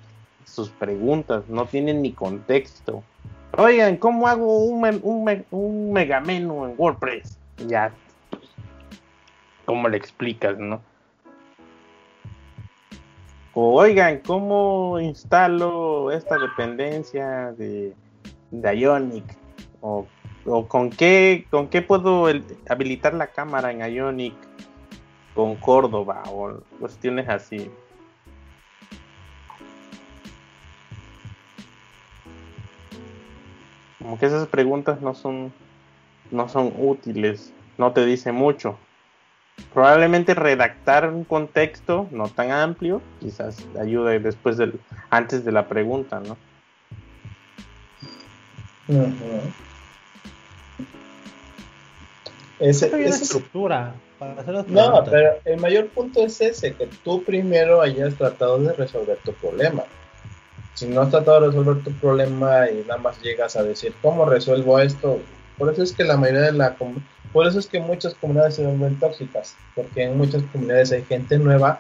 [0.46, 3.04] sus preguntas, no tienen ni contexto.
[3.58, 7.38] Oigan, ¿cómo hago un, me- un, me- un megamenu en WordPress?
[7.68, 7.92] Ya,
[9.66, 10.82] ¿cómo le explicas, no?
[13.54, 17.94] O, oigan, ¿cómo instalo esta dependencia de,
[18.52, 19.26] de Ionic?
[19.82, 20.06] O,
[20.46, 24.34] o con qué con qué puedo el- habilitar la cámara en Ionic
[25.36, 27.70] con Córdoba o cuestiones así.
[34.02, 35.52] Como que esas preguntas no son
[36.32, 38.78] no son útiles, no te dice mucho.
[39.74, 44.80] Probablemente redactar un contexto no tan amplio, quizás ayude después del
[45.10, 46.38] antes de la pregunta, ¿no?
[48.88, 49.42] Ujú.
[52.60, 56.40] Ese, Hay una ese es- estructura para hacer las No, pero el mayor punto es
[56.42, 59.84] ese, que tú primero hayas tratado de resolver tu problema.
[60.74, 64.26] Si no has tratado de resolver tu problema y nada más llegas a decir, ¿cómo
[64.26, 65.20] resuelvo esto?
[65.58, 66.76] Por eso es que la mayoría de la...
[67.34, 71.38] Por eso es que muchas comunidades se vuelven tóxicas, porque en muchas comunidades hay gente
[71.38, 71.80] nueva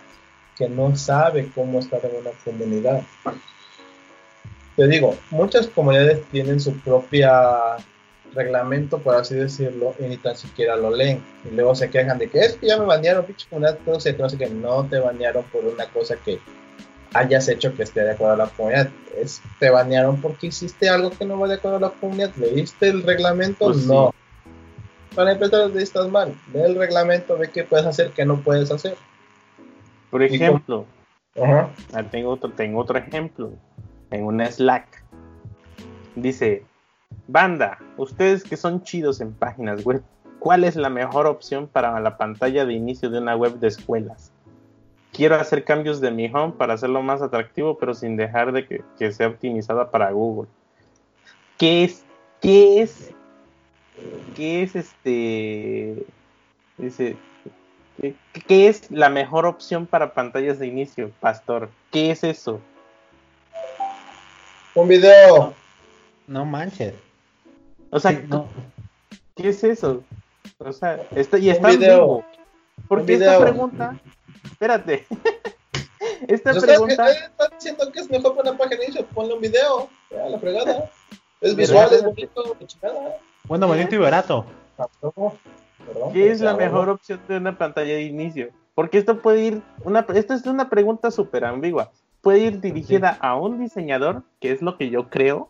[0.58, 3.02] que no sabe cómo estar en una comunidad.
[4.76, 7.78] Te digo, muchas comunidades tienen su propia
[8.34, 11.22] reglamento, por así decirlo, y ni tan siquiera lo leen.
[11.50, 14.50] Y luego se quejan de que es que ya me banearon, pinche comunidad, no que
[14.50, 16.40] no te banearon por una cosa que
[17.14, 18.90] hayas hecho que esté de acuerdo a la comunidad.
[19.18, 22.34] Es, te banearon porque hiciste algo que no va de acuerdo a la comunidad.
[22.36, 23.66] ¿Leíste el reglamento?
[23.66, 23.88] Pues sí.
[23.88, 24.14] no.
[25.16, 26.34] Para empezar, estás mal.
[26.54, 28.96] Lee el reglamento, ve qué puedes hacer, qué no puedes hacer.
[30.10, 30.86] Por ejemplo,
[32.12, 33.52] tengo otro, tengo otro ejemplo.
[34.10, 35.04] En una Slack.
[36.16, 36.66] Dice,
[37.28, 40.02] banda, ustedes que son chidos en páginas web,
[40.40, 44.31] ¿cuál es la mejor opción para la pantalla de inicio de una web de escuelas?
[45.12, 48.82] Quiero hacer cambios de mi home para hacerlo más atractivo, pero sin dejar de que,
[48.98, 50.50] que sea optimizada para Google.
[51.58, 52.04] ¿Qué es?
[52.42, 53.12] ¿Qué es?
[54.36, 56.06] ¿Qué es este?
[56.78, 57.18] Dice,
[58.48, 61.70] ¿Qué, es la mejor opción para pantallas de inicio, Pastor?
[61.92, 62.60] ¿Qué es eso?
[64.74, 65.54] Un video.
[66.28, 66.96] No manches.
[67.92, 68.48] O sea, Sí, no.
[69.36, 70.04] ¿qué es eso?
[70.58, 72.26] O sea, está, y Un está en vivo.
[72.88, 74.00] Porque esta pregunta,
[74.46, 75.06] espérate,
[76.28, 79.34] esta Pues pregunta, estás, estás diciendo que es mejor para una página de inicio, ponle
[79.34, 79.90] un video.
[80.10, 80.90] Ya, la fregada.
[81.42, 83.18] Es visual, es bonito, chingada.
[83.46, 84.46] Bueno, bonito y barato.
[86.14, 88.50] ¿qué es la mejor opción de una pantalla de inicio?
[88.76, 91.92] Porque esto puede ir, una, esta es una pregunta súper ambigua.
[92.22, 95.50] Puede ir dirigida a un diseñador, que es lo que yo creo,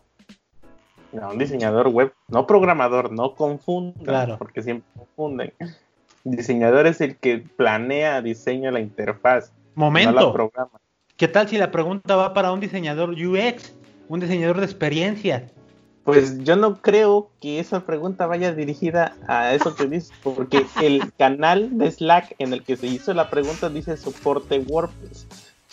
[1.20, 4.38] a un diseñador web, no programador, no confundan, Claro.
[4.38, 5.52] porque siempre confunden.
[6.24, 10.32] Diseñador es el que planea, diseña la interfaz, no la Momento.
[10.32, 10.80] programa.
[11.16, 13.74] ¿Qué tal si la pregunta va para un diseñador UX?
[14.08, 15.50] Un diseñador de experiencia.
[16.04, 21.12] Pues yo no creo que esa pregunta vaya dirigida a eso que dices, porque el
[21.14, 25.26] canal de Slack en el que se hizo la pregunta dice soporte WordPress.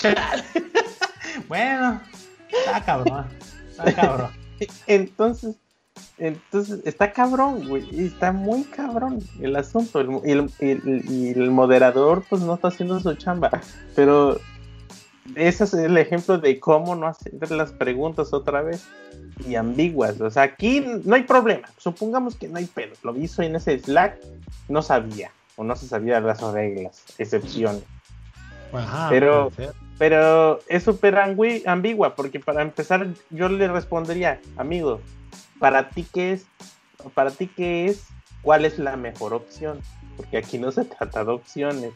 [1.48, 2.02] Bueno,
[2.52, 3.26] está cabrón.
[3.70, 4.32] Está cabrón.
[4.88, 5.56] Entonces,
[6.18, 10.00] entonces está cabrón, güey, está muy cabrón el asunto.
[10.00, 13.50] El, y el, el- y el moderador, pues no está haciendo su chamba,
[13.96, 14.40] pero
[15.36, 18.86] ese es el ejemplo de cómo no hacer las preguntas otra vez
[19.48, 20.20] y ambiguas.
[20.22, 21.68] O sea, aquí no hay problema.
[21.78, 22.94] Supongamos que no hay pedo.
[23.04, 24.18] Lo hizo en ese Slack,
[24.68, 27.84] no sabía o no se sabía las reglas, excepciones.
[29.10, 29.52] pero,
[29.98, 31.18] pero es súper
[31.66, 35.02] ambigua porque para empezar yo le respondería, amigo,
[35.60, 36.46] para ti qué es,
[37.14, 38.08] para ti qué es,
[38.42, 39.82] cuál es la mejor opción,
[40.18, 41.92] porque aquí no se trata de opciones.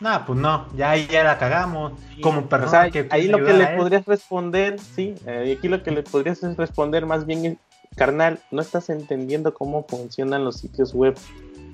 [0.00, 1.92] No, pues no, ya ya la cagamos.
[2.22, 6.04] Como persona que ahí lo que le podrías responder, sí, eh, aquí lo que le
[6.04, 7.56] podrías responder más bien es,
[7.96, 11.18] carnal, no estás entendiendo cómo funcionan los sitios web.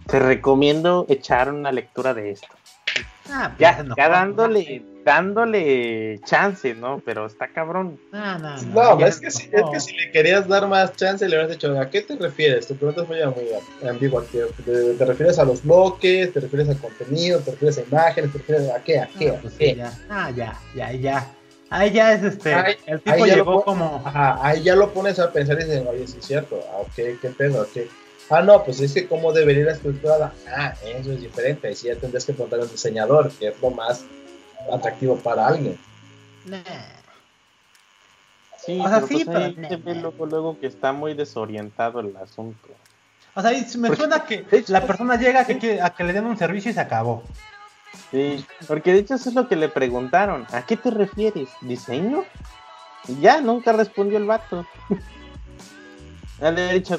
[0.07, 2.49] Te recomiendo echar una lectura de esto.
[3.31, 7.01] Ah, ya, pues, ya dándole, dándole chance, ¿no?
[7.05, 7.99] Pero está cabrón.
[8.11, 8.97] No, no, no.
[8.97, 11.79] no es, que si, es que si le querías dar más chance, le hubieras dicho,
[11.79, 12.67] ¿a qué te refieres?
[12.67, 14.25] Tu pregunta fue muy ambigua.
[14.25, 14.45] ¿Te,
[14.95, 16.33] ¿Te, refieres a los bloques?
[16.33, 17.41] ¿Te refieres a contenido?
[17.41, 18.33] ¿Te refieres a imágenes?
[18.33, 19.01] ¿Te refieres a qué?
[19.01, 19.31] ¿A qué?
[19.31, 19.75] Ah, pues qué?
[19.77, 19.93] Ya.
[20.09, 21.35] Ah, ya, ya, ya.
[21.71, 22.55] Ahí ya es este.
[22.87, 24.03] el tipo llegó como.
[24.05, 26.61] Ajá, ahí ya lo pones a pensar y dices, oye, sí es cierto.
[26.73, 27.89] Ah, ok, qué pedo, qué.
[28.31, 30.33] Ah, no, pues es que cómo debería ir estructurada.
[30.49, 31.69] Ah, eso es diferente.
[31.69, 34.05] Ahí sí ya tendrás que preguntar al diseñador, que es lo más
[34.73, 35.79] atractivo para alguien.
[38.59, 42.69] Sí, o sea, sí, pues pero luego, luego que está muy desorientado el asunto.
[43.35, 46.37] O sea, me suena que la persona llega a que, a que le den un
[46.37, 47.25] servicio y se acabó.
[48.11, 50.47] Sí, porque de hecho eso es lo que le preguntaron.
[50.53, 51.49] ¿A qué te refieres?
[51.61, 52.25] ¿Diseño?
[53.09, 54.65] Y ya, nunca respondió el vato.
[56.41, 56.99] Le he dicho,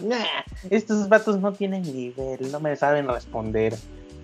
[0.69, 3.75] estos vatos no tienen nivel, no me saben responder.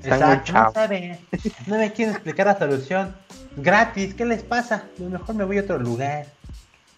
[0.04, 1.20] Exacto, no saben,
[1.68, 3.16] no me quieren explicar la solución.
[3.56, 4.76] Gratis, ¿qué les pasa?
[4.98, 6.26] A lo mejor me voy a otro lugar.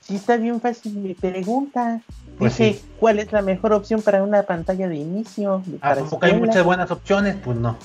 [0.02, 2.02] Sí, está bien fácil mi pregunta.
[2.38, 5.64] Pues Dice, ¿cuál es la mejor opción para una pantalla de inicio?
[5.82, 7.78] Ah, porque hay muchas buenas opciones, pues no.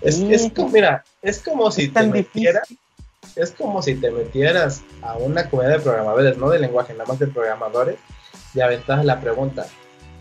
[0.00, 2.68] Es, es como, mira, es como si te metieras,
[3.36, 7.18] es como si te metieras a una comunidad de programadores, no de lenguaje, nada más
[7.20, 7.96] de programadores,
[8.54, 9.66] y aventas la pregunta,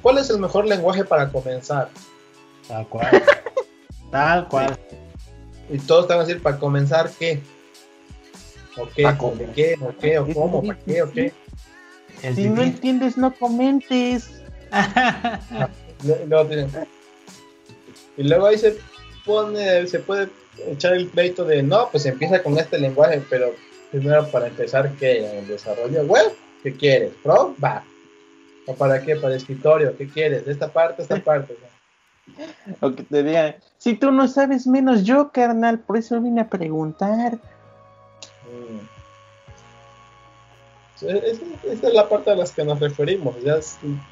[0.03, 1.89] ¿cuál es el mejor lenguaje para comenzar?
[2.67, 3.09] Tal cual.
[4.11, 4.77] Tal cual.
[5.69, 7.41] Y todos te van a decir, ¿para comenzar qué?
[8.77, 9.03] ¿O qué?
[9.03, 9.77] ¿De qué?
[9.81, 10.19] ¿O qué?
[10.19, 10.61] ¿O cómo?
[10.61, 11.01] ¿Para qué?
[11.01, 11.33] ¿O qué?
[12.35, 14.29] si no entiendes, no comentes.
[18.17, 18.77] y luego ahí se
[19.25, 20.29] pone, se puede
[20.67, 23.53] echar el pleito de, no, pues empieza con este lenguaje, pero
[23.91, 25.39] primero para empezar, ¿qué?
[25.39, 26.33] ¿En desarrollo web?
[26.63, 27.11] ¿Qué quieres?
[27.23, 27.55] ¿Pro?
[27.63, 27.83] Va.
[28.67, 29.15] ¿O para qué?
[29.15, 29.95] ¿Para escritorio?
[29.97, 30.45] ¿Qué quieres?
[30.45, 31.01] ¿De esta parte?
[31.01, 31.55] ¿Esta parte?
[32.79, 36.49] O que te digan, si tú no sabes menos yo, carnal, por eso vine a
[36.49, 37.35] preguntar.
[38.45, 38.91] Mm.
[41.01, 43.35] Esa, es la parte a las que nos referimos.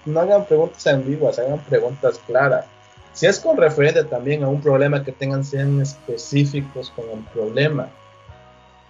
[0.06, 2.66] No hagan preguntas ambiguas, hagan preguntas claras.
[3.14, 7.90] Si es con referente también a un problema que tengan, sean específicos con el problema.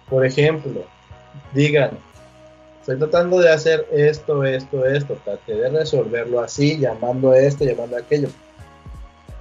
[0.08, 0.84] Por ejemplo,
[1.52, 1.90] digan,
[2.80, 7.96] estoy tratando de hacer esto, esto, esto, traté de resolverlo así, llamando a esto, llamando
[7.96, 8.28] a aquello.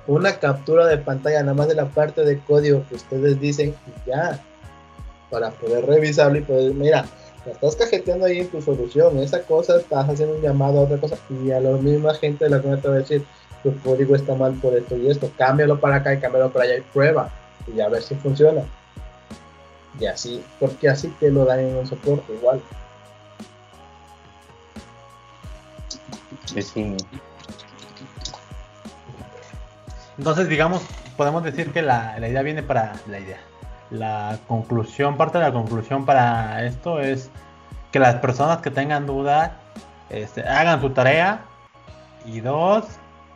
[0.10, 4.10] Una captura de pantalla nada más de la parte de código que ustedes dicen y
[4.10, 4.44] ya,
[5.30, 7.06] para poder revisarlo y poder, mira,
[7.46, 11.16] estás cajeteando ahí en tu solución, esa cosa estás haciendo un llamado a otra cosa
[11.30, 13.24] y a la misma gente de la comunidad te va a decir,
[13.62, 16.78] tu código está mal por esto y esto, cámbialo para acá y cámbialo para allá
[16.78, 17.30] y prueba
[17.72, 18.64] y a ver si funciona.
[20.00, 22.60] Y así, porque así te lo dan en un soporte igual.
[30.20, 33.38] Entonces, digamos, podemos decir que la, la, idea viene para la idea.
[33.90, 37.32] La conclusión, parte de la conclusión para esto es
[37.94, 39.52] que las personas que tengan dudas
[40.10, 41.46] este, hagan su tarea
[42.26, 42.84] y dos,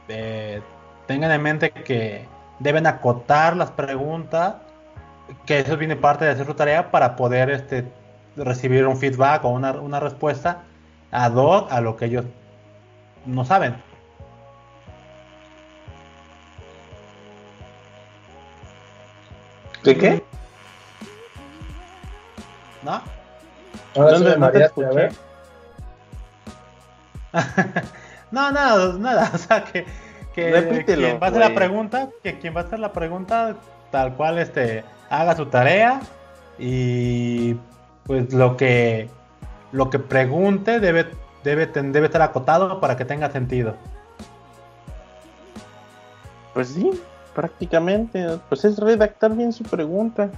[0.10, 0.62] eh,
[1.08, 2.28] tengan en mente que
[2.60, 4.56] deben acotar las preguntas,
[5.46, 7.90] que eso viene parte de hacer su tarea para poder este,
[8.36, 10.64] recibir un feedback o una, una respuesta
[11.12, 12.26] a dos a lo que ellos
[13.26, 13.93] no saben.
[19.84, 20.24] ¿De qué?
[22.84, 23.02] ¿No?
[23.96, 24.72] Ahora sí María,
[28.32, 29.86] no, nada, nada, o sea que,
[30.36, 33.56] que quien va a hacer la pregunta, que quien va a hacer la pregunta
[33.92, 36.02] tal cual este haga su tarea
[36.60, 37.56] y
[38.06, 39.10] pues lo que
[39.72, 41.08] lo que pregunte debe
[41.44, 43.76] debe, debe estar acotado para que tenga sentido.
[46.54, 46.92] Pues sí,
[47.34, 48.40] prácticamente.
[48.50, 50.30] Pues es redactar bien su pregunta.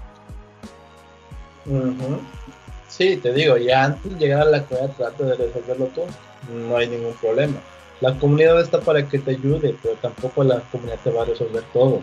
[2.87, 6.07] Sí, te digo, ya antes de llegar a la comunidad trata de resolverlo todo.
[6.51, 7.57] No hay ningún problema.
[8.01, 11.63] La comunidad está para que te ayude, pero tampoco la comunidad te va a resolver
[11.73, 12.01] todo.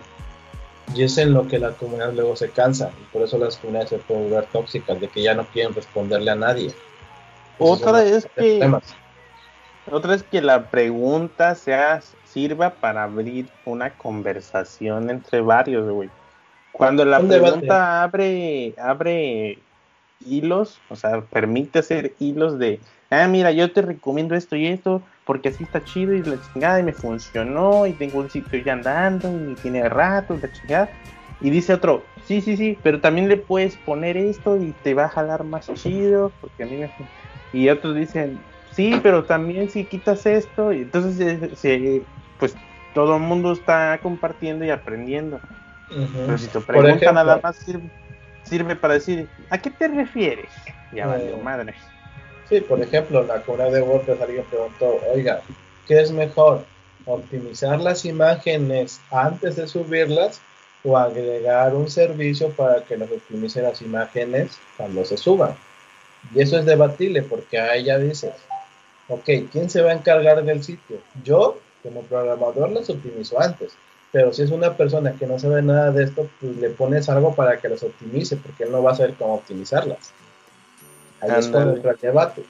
[0.95, 2.90] Y es en lo que la comunidad luego se cansa.
[3.01, 6.30] Y por eso las comunidades se pueden volver tóxicas, de que ya no quieren responderle
[6.30, 6.72] a nadie.
[7.59, 8.61] Otra es que...
[9.91, 16.09] Otra es que la pregunta sea sirva para abrir una conversación entre varios, güey.
[16.72, 19.59] Cuando la pregunta abre, abre
[20.24, 22.80] hilos, o sea, permite hacer hilos de,
[23.11, 26.80] ah, mira, yo te recomiendo esto y esto, porque así está chido y la chingada
[26.80, 30.91] y me funcionó y tengo un sitio ya andando y tiene rato y la chingada.
[31.41, 35.07] Y dice otro, sí, sí, sí, pero también le puedes poner esto y te va
[35.07, 36.89] a jalar más chido, porque a mí me...
[37.53, 38.39] Y otros dicen,
[38.74, 42.02] sí, pero también si quitas esto, y entonces se,
[42.38, 42.54] pues
[42.94, 45.40] todo el mundo está compartiendo y aprendiendo.
[45.88, 47.64] Pero si tu pregunta nada más
[48.44, 50.50] sirve, para decir, ¿a qué te refieres?
[50.92, 51.74] Ya valió madre.
[52.48, 55.40] Sí, por ejemplo, la comunidad de WordPress alguien preguntó, oiga,
[55.86, 56.64] ¿qué es mejor?
[57.06, 60.40] ¿Optimizar las imágenes antes de subirlas
[60.84, 65.54] o agregar un servicio para que nos optimice las imágenes cuando se suban?
[66.34, 68.32] Y eso es debatible porque ahí ya dices,
[69.09, 70.98] ok, ¿quién se va a encargar del sitio?
[71.24, 73.72] Yo, como programador, las optimizo antes.
[74.12, 77.34] Pero si es una persona que no sabe nada de esto, pues le pones algo
[77.34, 80.12] para que las optimice, porque él no va a saber cómo optimizarlas.
[81.20, 82.44] Ahí es cuando entra el debate.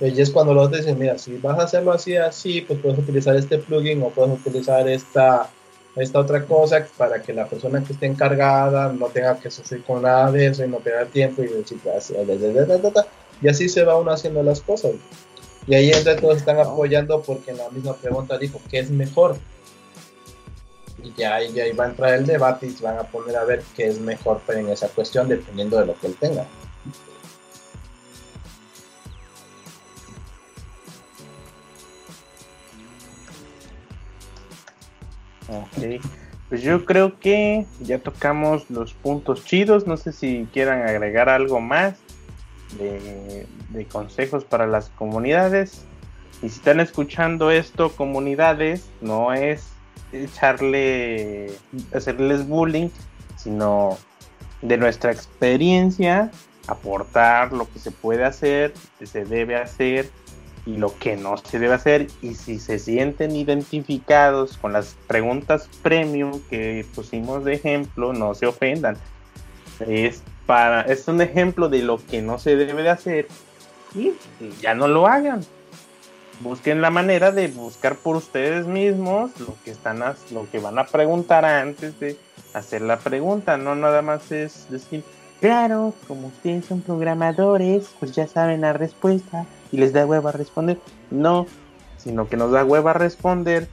[0.00, 3.36] Y es cuando los dicen, mira, si vas a hacerlo así, así, pues puedes utilizar
[3.36, 5.48] este plugin o puedes utilizar esta,
[5.94, 10.02] esta otra cosa para que la persona que esté encargada no tenga que sufrir con
[10.02, 11.78] nada de eso y no pierda tiempo y decir,
[13.40, 14.92] y así se va uno haciendo las cosas.
[15.68, 19.36] Y ahí entre todos están apoyando porque en la misma pregunta dijo, ¿qué es mejor?
[21.04, 23.44] Y ya ahí, ya va a entrar el debate y se van a poner a
[23.44, 26.46] ver qué es mejor en esa cuestión dependiendo de lo que él tenga.
[35.50, 36.02] Ok,
[36.48, 39.86] pues yo creo que ya tocamos los puntos chidos.
[39.86, 41.96] No sé si quieran agregar algo más
[42.76, 43.46] de,
[43.90, 45.84] consejos para las comunidades.
[46.42, 49.68] Y si están escuchando esto, comunidades, no es
[50.12, 51.52] echarle,
[51.92, 52.88] hacerles bullying,
[53.36, 53.98] sino
[54.62, 56.30] de nuestra experiencia,
[56.66, 60.10] aportar lo que se puede hacer, se debe hacer
[60.66, 62.08] y lo que no se debe hacer.
[62.22, 68.46] Y si se sienten identificados con las preguntas premium que pusimos de ejemplo, no se
[68.46, 68.96] ofendan.
[69.86, 73.28] Es para, es un ejemplo de lo que no se debe de hacer
[73.94, 74.12] y
[74.60, 75.44] ya no lo hagan.
[76.40, 79.98] Busquen la manera de buscar por ustedes mismos lo que están
[80.30, 82.16] lo que van a preguntar antes de
[82.54, 85.04] hacer la pregunta, no nada más es decir,
[85.40, 90.78] claro, como ustedes son programadores, pues ya saben la respuesta y les da hueva responder.
[91.10, 91.46] No,
[91.96, 93.68] sino que nos da hueva responder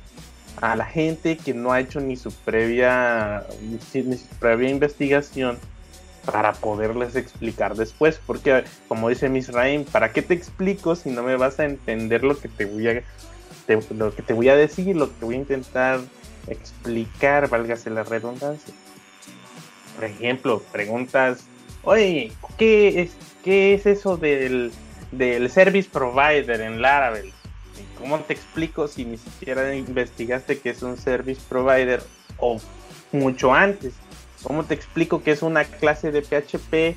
[0.62, 5.60] a la gente que no ha hecho ni su previa ni su previa investigación
[6.26, 11.36] para poderles explicar después, porque como dice Misraim, ¿para qué te explico si no me
[11.36, 13.04] vas a entender lo que te voy a
[13.90, 16.00] lo que te voy a decir, lo que voy a intentar
[16.48, 18.74] explicar, válgase la redundancia?
[19.96, 21.46] Por ejemplo, preguntas,
[21.84, 24.72] oye, ¿qué es, qué es eso del,
[25.12, 27.32] del service provider en Laravel?
[27.98, 32.04] ¿Cómo te explico si ni siquiera investigaste que es un service provider
[32.38, 32.60] o
[33.12, 33.94] mucho antes?
[34.46, 36.96] ¿Cómo te explico que es una clase de PHP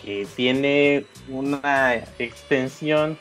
[0.00, 3.18] que tiene una extensión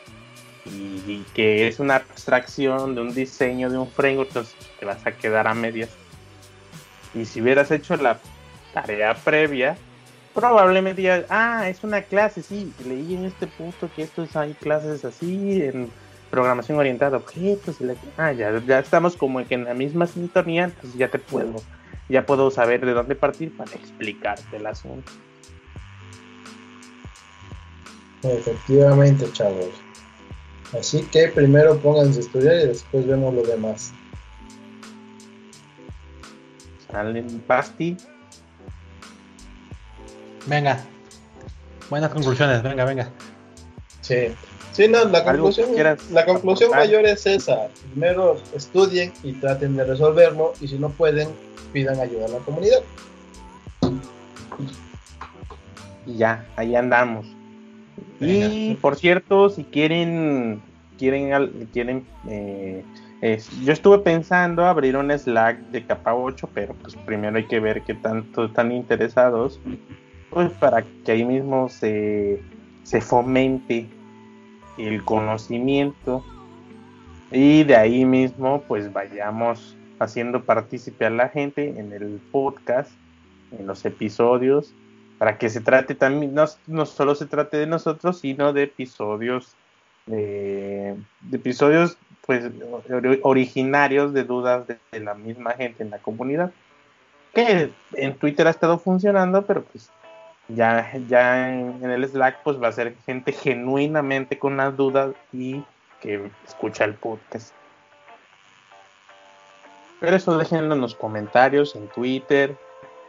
[0.64, 4.30] y, que es una abstracción de un diseño de un framework?
[4.30, 5.90] Entonces te vas a quedar a medias.
[7.16, 8.20] Y si hubieras hecho la
[8.76, 9.76] tarea previa,
[10.36, 15.04] probablemente ya, ah, es una clase, sí, leí en este punto que estos hay clases
[15.04, 15.90] así en
[16.30, 17.78] programación orientada a objetos,
[18.18, 21.56] ah, ya, ya estamos como que en la misma sintonía, entonces ya te puedo
[22.10, 25.12] ya puedo saber de dónde partir para explicarte el asunto.
[28.24, 29.72] Efectivamente, chavos.
[30.78, 33.94] Así que primero pónganse a estudiar y después vemos lo demás.
[36.92, 37.98] Salen Basti.
[40.48, 40.84] Venga.
[41.90, 43.10] Buenas conclusiones, venga, venga.
[44.02, 44.34] Sí.
[44.74, 45.70] Sí, no, la conclusión,
[46.12, 47.68] la conclusión mayor es esa.
[47.92, 51.30] Primero estudien y traten de resolverlo y si no pueden,
[51.72, 52.80] pidan ayuda a la comunidad.
[56.08, 57.28] Y ya, ahí andamos.
[58.20, 60.62] Y por cierto, si quieren,
[60.98, 62.84] quieren, quieren, eh,
[63.64, 67.84] yo estuve pensando abrir un Slack de capa 8, pero pues primero hay que ver
[67.84, 69.60] qué tanto están interesados,
[70.32, 72.42] pues para que ahí mismo se,
[72.84, 73.88] se fomente
[74.78, 76.24] el conocimiento
[77.32, 82.92] y de ahí mismo pues vayamos haciendo partícipe a la gente en el podcast,
[83.58, 84.74] en los episodios,
[85.18, 89.56] para que se trate también, no, no solo se trate de nosotros, sino de episodios,
[90.06, 90.96] de,
[91.32, 92.46] episodios pues
[93.22, 96.52] originarios de dudas de, la misma gente en la comunidad.
[97.34, 99.90] Que en Twitter ha estado funcionando, pero pues
[100.50, 105.64] ya, ya en, el Slack pues va a ser gente genuinamente con las dudas y
[106.02, 107.54] que escucha el podcast.
[110.00, 112.58] Pero eso déjenlo en los comentarios, en Twitter,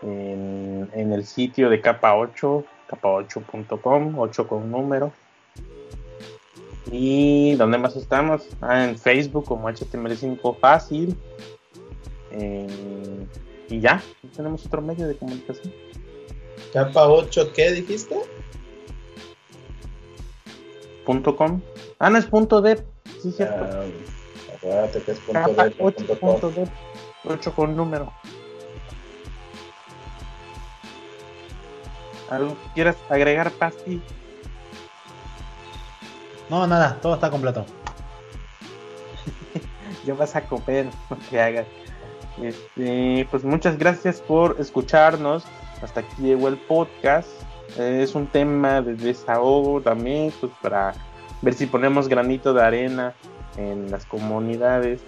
[0.03, 5.12] en, el sitio de capa 8, capa8.com, 8 con número.
[6.93, 8.47] ¿Y dónde más estamos?
[8.61, 11.16] Ah, en Facebook como HTML5 Fácil.
[13.68, 14.01] y ya,
[14.37, 15.72] tenemos otro medio de comunicación.
[16.75, 18.16] ¿Capa 8 qué dijiste?
[21.07, 21.61] Punto .com.
[22.01, 22.85] Ah, no es punto .dev.
[23.22, 23.62] Sí, cierto.
[23.62, 23.85] Ah,
[24.57, 25.75] acuérdate que es punto .dev.
[25.79, 26.68] 8, punto .dev.
[27.27, 28.12] 8 con número.
[32.29, 34.03] ¿Algo que quieras agregar, Pasti?
[36.51, 37.64] No, nada, todo está completo.
[40.05, 41.66] Yo vas a comer lo que hagas.
[42.43, 45.45] Este, pues muchas gracias por escucharnos.
[45.83, 47.29] Hasta aquí llegó el podcast.
[47.79, 50.95] es un tema de desahogo también, pues para
[51.43, 53.14] ver si ponemos granito de arena
[53.57, 55.01] en las comunidades.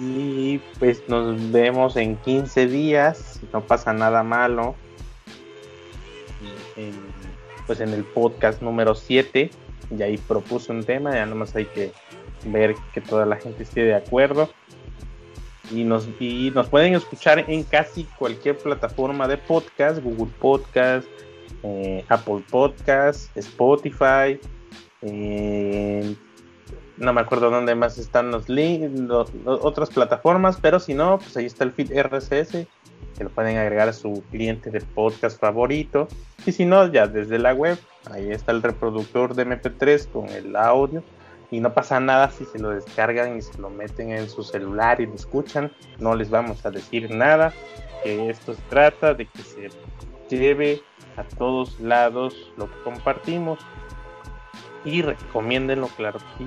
[0.00, 4.74] Y pues nos vemos en 15 días, no pasa nada malo.
[7.66, 9.50] pues en el podcast número 7,
[9.96, 11.92] y ahí propuse un tema, ya nomás hay que
[12.44, 14.50] ver que toda la gente esté de acuerdo.
[15.70, 21.08] Y nos, y nos pueden escuchar en casi cualquier plataforma de podcast, Google Podcast,
[21.62, 24.38] eh, Apple Podcast, Spotify,
[25.02, 26.14] eh,
[26.96, 29.00] no me acuerdo dónde más están los links,
[29.44, 32.66] otras plataformas, pero si no, pues ahí está el feed RSS,
[33.16, 36.08] que lo pueden agregar a su cliente de podcast favorito.
[36.46, 37.78] Y si no, ya desde la web,
[38.10, 41.02] ahí está el reproductor de MP3 con el audio
[41.50, 45.00] y no pasa nada si se lo descargan y se lo meten en su celular
[45.00, 47.52] y lo escuchan, no les vamos a decir nada,
[48.02, 49.70] que esto se trata de que se
[50.28, 50.82] lleve
[51.16, 53.58] a todos lados lo que compartimos
[54.84, 56.46] y recomiéndenlo, claro sí.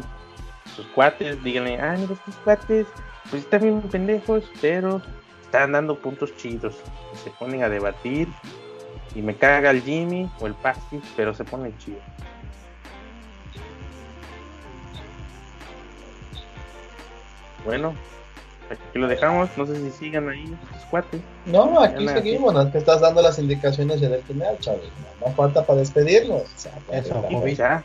[0.75, 2.87] Sus cuates, díganle, ah, mira, estos cuates,
[3.29, 5.01] pues están bien pendejos, pero
[5.41, 6.77] están dando puntos chidos.
[7.15, 8.29] Se ponen a debatir
[9.15, 12.03] y me caga el Jimmy o el Pasti, pero se ponen chidos.
[17.65, 17.93] Bueno,
[18.69, 19.49] aquí lo dejamos.
[19.57, 21.21] No sé si sigan ahí los cuates.
[21.45, 22.53] No, aquí seguimos.
[22.53, 24.89] No que estás dando las indicaciones en el final, Chávez.
[25.19, 26.43] No, falta para despedirnos.
[27.55, 27.83] ya,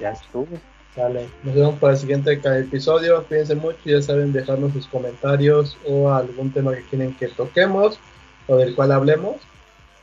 [0.00, 0.48] ya estuvo.
[0.96, 3.24] Vale, nos vemos para el siguiente episodio.
[3.24, 7.98] Cuídense mucho, ya saben, dejarnos sus comentarios o algún tema que quieren que toquemos
[8.46, 9.36] o del cual hablemos.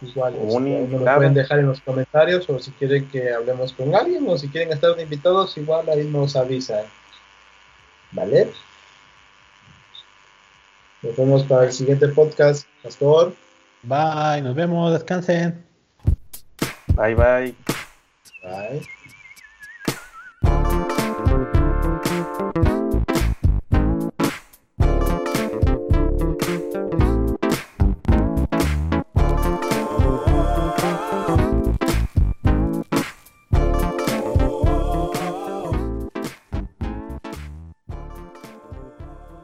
[0.02, 3.94] Igual, este, nos lo pueden dejar en los comentarios o si quieren que hablemos con
[3.94, 6.86] alguien o si quieren estar invitados, igual ahí nos avisan.
[8.12, 8.52] ¿Vale?
[11.02, 12.68] Nos vemos para el siguiente podcast.
[12.84, 13.36] Pastor.
[13.84, 15.64] Bye, nos vemos, descansen.
[16.96, 17.56] Bye, bye.
[18.44, 19.01] Bye.